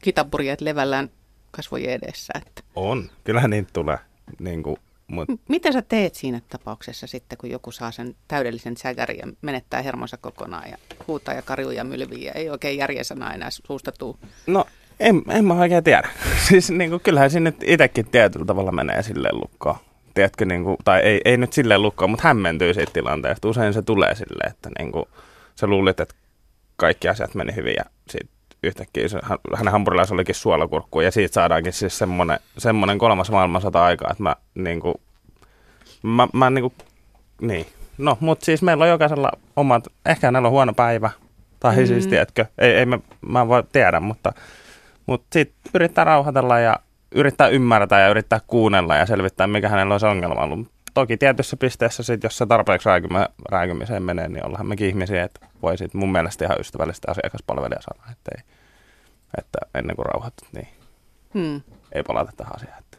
kitaburiat 0.00 0.60
levällään 0.60 1.10
kasvojen 1.50 1.90
edessä? 1.90 2.32
Että? 2.36 2.62
On, 2.76 3.10
kyllä 3.24 3.48
niin 3.48 3.66
tulee. 3.72 3.98
Niin 4.38 4.62
kuin, 4.62 4.76
mut... 5.08 5.28
Mitä 5.48 5.72
sä 5.72 5.82
teet 5.82 6.14
siinä 6.14 6.40
tapauksessa 6.48 7.06
sitten, 7.06 7.38
kun 7.38 7.50
joku 7.50 7.72
saa 7.72 7.90
sen 7.90 8.14
täydellisen 8.28 8.76
sägärin 8.76 9.18
ja 9.18 9.26
menettää 9.42 9.82
hermonsa 9.82 10.16
kokonaan 10.16 10.70
ja 10.70 10.76
huutaa 11.08 11.34
ja 11.34 11.42
karjuu 11.42 11.70
ja 11.70 11.84
mylvii 11.84 12.24
ja 12.24 12.32
ei 12.32 12.50
oikein 12.50 12.78
järjesana 12.78 13.34
enää 13.34 13.48
suusta 13.50 13.92
tuu? 13.92 14.18
No 14.46 14.64
en, 15.00 15.22
en 15.28 15.44
mä 15.44 15.54
oikein 15.54 15.84
tiedä. 15.84 16.08
siis 16.48 16.70
niin 16.70 16.90
kuin, 16.90 17.00
kyllähän 17.00 17.30
sinne 17.30 17.54
itsekin 17.64 18.06
tietyllä 18.06 18.46
tavalla 18.46 18.72
menee 18.72 19.02
silleen 19.02 19.36
lukkoon 19.36 19.76
tiedätkö, 20.18 20.44
niin 20.44 20.64
kuin, 20.64 20.76
tai 20.84 21.00
ei, 21.00 21.20
ei 21.24 21.36
nyt 21.36 21.52
silleen 21.52 21.82
lukkoa, 21.82 22.08
mutta 22.08 22.28
hämmentyy 22.28 22.74
siitä 22.74 22.92
tilanteesta. 22.92 23.48
Usein 23.48 23.72
se 23.72 23.82
tulee 23.82 24.14
silleen, 24.14 24.50
että 24.50 24.70
niin 24.78 24.92
kuin, 24.92 25.04
sä 25.54 25.66
luulit, 25.66 26.00
että 26.00 26.14
kaikki 26.76 27.08
asiat 27.08 27.34
meni 27.34 27.56
hyvin 27.56 27.74
ja 27.76 27.84
sitten 28.10 28.37
yhtäkkiä 28.62 29.08
se, 29.08 29.20
hänen 29.56 29.72
hampurilaisen 29.72 30.14
olikin 30.14 30.34
suolakurkku 30.34 31.00
ja 31.00 31.10
siitä 31.10 31.34
saadaankin 31.34 31.72
siis 31.72 31.98
semmoinen, 31.98 32.38
semmoinen 32.58 32.98
kolmas 32.98 33.30
maailmansota 33.30 33.84
aikaa, 33.84 34.10
että 34.10 34.22
mä 34.22 34.36
niin 34.54 34.80
kuin, 34.80 34.94
mä, 36.02 36.28
mä 36.32 36.50
niin 36.50 36.62
kuin, 36.62 36.72
niin. 37.40 37.66
No, 37.98 38.18
mutta 38.20 38.44
siis 38.44 38.62
meillä 38.62 38.84
on 38.84 38.90
jokaisella 38.90 39.32
omat, 39.56 39.86
ehkä 40.06 40.26
hänellä 40.26 40.48
on 40.48 40.52
huono 40.52 40.72
päivä, 40.72 41.10
tai 41.60 41.74
siis, 41.74 41.88
mm-hmm. 41.88 42.00
siis 42.00 42.10
tiedätkö, 42.10 42.44
ei, 42.58 42.72
ei 42.72 42.86
mä, 42.86 42.98
mä 43.20 43.48
voi 43.48 43.62
tiedä, 43.72 44.00
mutta, 44.00 44.32
mutta 45.06 45.26
sitten 45.32 45.70
yrittää 45.74 46.04
rauhoitella 46.04 46.58
ja 46.58 46.76
yrittää 47.14 47.48
ymmärtää 47.48 48.00
ja 48.00 48.08
yrittää 48.08 48.40
kuunnella 48.46 48.96
ja 48.96 49.06
selvittää, 49.06 49.46
mikä 49.46 49.68
hänellä 49.68 49.98
se 49.98 50.06
ongelma 50.06 50.42
ollut. 50.42 50.70
Toki 50.98 51.16
tietyssä 51.16 51.56
pisteessä, 51.56 52.02
sit, 52.02 52.22
jos 52.22 52.38
se 52.38 52.46
tarpeeksi 52.46 52.88
rääkymä, 52.88 53.28
rääkymiseen 53.50 54.02
menee, 54.02 54.28
niin 54.28 54.46
ollaan 54.46 54.66
mekin 54.66 54.88
ihmisiä, 54.88 55.24
että 55.24 55.46
voi 55.62 55.78
sit 55.78 55.94
mun 55.94 56.12
mielestä 56.12 56.44
ihan 56.44 56.60
ystävällistä 56.60 57.10
asiakaspalvelija 57.10 57.80
sanoa, 57.80 58.12
että, 58.12 58.30
ei, 58.36 58.42
että 59.38 59.58
ennen 59.74 59.96
kuin 59.96 60.06
rauhoitut, 60.06 60.48
niin 60.52 60.68
hmm. 61.34 61.60
ei 61.92 62.02
palata 62.02 62.32
tähän 62.36 62.56
asiaan. 62.56 62.78
Että. 62.78 62.98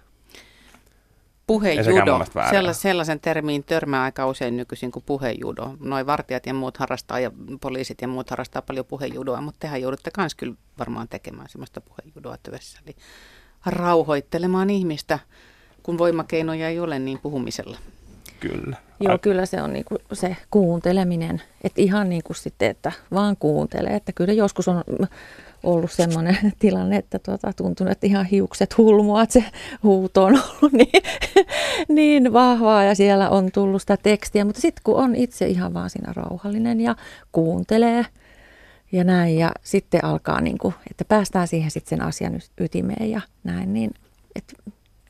Puhejudo. 1.47 2.25
Sellas, 2.49 2.81
sellaisen 2.81 3.19
termiin 3.19 3.63
törmää 3.63 4.03
aika 4.03 4.27
usein 4.27 4.57
nykyisin 4.57 4.91
kuin 4.91 5.03
puhejudo. 5.05 5.75
Noin 5.79 6.05
vartijat 6.05 6.45
ja 6.45 6.53
muut 6.53 6.77
harrastaa 6.77 7.19
ja 7.19 7.31
poliisit 7.61 8.01
ja 8.01 8.07
muut 8.07 8.29
harrastaa 8.29 8.61
paljon 8.61 8.85
puhejudoa, 8.85 9.41
mutta 9.41 9.59
tehän 9.59 9.81
joudutte 9.81 10.11
myös 10.17 10.35
kyllä 10.35 10.55
varmaan 10.79 11.07
tekemään 11.07 11.49
sellaista 11.49 11.81
puhejudoa 11.81 12.37
työssä. 12.43 12.79
Eli 12.85 12.95
rauhoittelemaan 13.65 14.69
ihmistä, 14.69 15.19
kun 15.83 15.97
voimakeinoja 15.97 16.69
ei 16.69 16.79
ole, 16.79 16.99
niin 16.99 17.19
puhumisella. 17.19 17.77
Kyllä. 18.39 18.77
Joo, 18.99 19.17
kyllä 19.17 19.45
se 19.45 19.61
on 19.61 19.73
niinku 19.73 19.95
se 20.13 20.37
kuunteleminen. 20.51 21.41
Että 21.63 21.81
ihan 21.81 22.09
niin 22.09 22.23
kuin 22.23 22.37
sitten, 22.37 22.69
että 22.69 22.91
vaan 23.13 23.37
kuuntelee. 23.37 23.95
Että 23.95 24.11
kyllä 24.11 24.33
joskus 24.33 24.67
on 24.67 24.83
ollut 25.63 25.91
sellainen 25.91 26.37
tilanne, 26.59 26.95
että 26.95 27.19
tuota, 27.19 27.53
tuntunut, 27.53 27.91
että 27.91 28.07
ihan 28.07 28.25
hiukset 28.25 28.77
hulmua, 28.77 29.21
että 29.21 29.33
se 29.33 29.45
huuto 29.83 30.23
on 30.23 30.33
ollut 30.33 30.73
niin, 30.79 31.03
niin 31.87 32.33
vahvaa 32.33 32.83
ja 32.83 32.95
siellä 32.95 33.29
on 33.29 33.51
tullut 33.51 33.81
sitä 33.81 33.97
tekstiä. 33.97 34.45
Mutta 34.45 34.61
sitten 34.61 34.81
kun 34.83 34.95
on 34.95 35.15
itse 35.15 35.47
ihan 35.47 35.73
vaan 35.73 35.89
siinä 35.89 36.13
rauhallinen 36.13 36.81
ja 36.81 36.95
kuuntelee 37.31 38.05
ja 38.91 39.03
näin 39.03 39.37
ja 39.37 39.51
sitten 39.63 40.05
alkaa, 40.05 40.41
niin 40.41 40.57
kuin, 40.57 40.73
että 40.91 41.05
päästään 41.05 41.47
siihen 41.47 41.71
sitten 41.71 41.89
sen 41.89 42.07
asian 42.07 42.39
ytimeen 42.57 43.11
ja 43.11 43.21
näin, 43.43 43.73
niin 43.73 43.91
että 44.35 44.53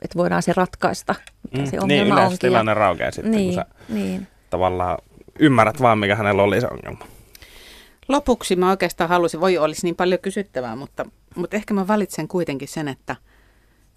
että 0.02 0.18
voidaan 0.18 0.44
se 0.44 0.54
ratkaista, 0.56 1.16
mikä 1.44 1.64
mm, 1.64 1.70
se 1.70 1.80
ongelma 1.80 2.16
niin, 2.16 2.24
onkin. 2.24 2.40
tilanne 2.40 2.74
raukeaa 2.74 3.12
sitten, 3.12 3.32
niin, 3.32 3.56
kun 3.56 3.64
sä 3.64 3.66
niin. 3.90 4.28
tavallaan 4.50 4.98
ymmärrät 5.40 5.82
vaan, 5.82 6.00
mikä 6.00 6.16
hänellä 6.16 6.44
oli 6.44 6.62
se 6.62 6.68
ongelma. 6.68 7.06
Lopuksi 8.08 8.56
mä 8.56 8.70
oikeastaan 8.70 9.10
halusin, 9.10 9.42
voi 9.42 9.58
olisi 9.58 9.88
niin 9.88 9.96
paljon 9.96 10.20
kysyttävää, 10.20 10.76
mutta, 10.76 11.06
mutta 11.36 11.56
ehkä 11.56 11.74
mä 11.74 11.88
valitsen 11.88 12.28
kuitenkin 12.28 12.68
sen, 12.68 12.88
että, 12.88 13.16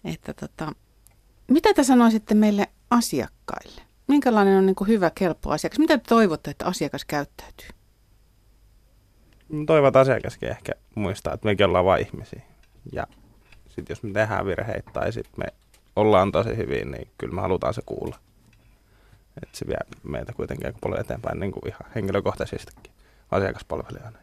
että 0.05 0.35
tota, 0.35 0.73
mitä 1.49 1.75
te 1.75 1.85
sanoisitte 1.85 2.35
meille 2.35 2.67
asiakkaille? 2.91 3.83
Minkälainen 4.09 4.59
on 4.59 4.67
niin 4.67 4.77
kuin 4.77 4.89
hyvä, 4.89 5.11
kelpo 5.15 5.51
asiakas? 5.51 5.79
Mitä 5.79 5.99
te 5.99 6.05
toivotte, 6.09 6.51
että 6.51 6.67
asiakas 6.67 7.05
käyttäytyy? 7.05 7.69
Toivot 9.67 9.97
asiakaskin 9.97 10.49
ehkä 10.49 10.73
muistaa, 10.95 11.35
että 11.35 11.49
mekin 11.49 11.67
ollaan 11.67 11.85
vain 11.85 12.07
ihmisiä. 12.07 12.43
Ja 12.93 13.07
sitten 13.69 13.87
jos 13.89 14.03
me 14.03 14.13
tehdään 14.13 14.47
virheitä 14.47 14.91
tai 14.93 15.13
sitten 15.13 15.35
me 15.37 15.62
ollaan 15.97 16.33
tosi 16.33 16.57
hyvin, 16.57 16.91
niin 16.91 17.09
kyllä 17.19 17.35
me 17.35 17.41
halutaan 17.41 17.75
se 17.75 17.83
kuulla. 17.87 18.19
Että 19.43 19.59
se 19.59 19.67
vie 19.67 19.77
meitä 20.03 20.33
kuitenkin 20.33 20.67
aika 20.67 20.79
paljon 20.83 21.01
eteenpäin 21.01 21.41
niin 21.41 21.53
kuin 21.53 21.69
ihan 21.69 21.93
henkilökohtaisestikin 21.95 22.93
asiakaspalvelijana. 23.31 24.19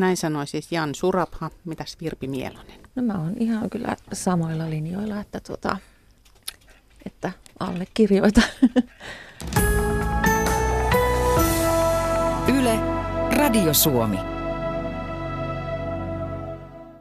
Näin 0.00 0.16
sanoi 0.16 0.46
siis 0.46 0.72
Jan 0.72 0.94
Surapha. 0.94 1.50
Mitäs 1.64 1.96
Virpi 2.00 2.28
Mielonen? 2.28 2.80
No 2.94 3.02
mä 3.02 3.14
oon 3.14 3.34
ihan 3.38 3.70
kyllä 3.70 3.96
samoilla 4.12 4.70
linjoilla, 4.70 5.20
että, 5.20 5.40
tota, 5.40 5.76
että 7.06 7.32
allekirjoita. 7.60 8.42
Yle, 12.58 12.78
Radio 13.36 13.74
Suomi. 13.74 14.33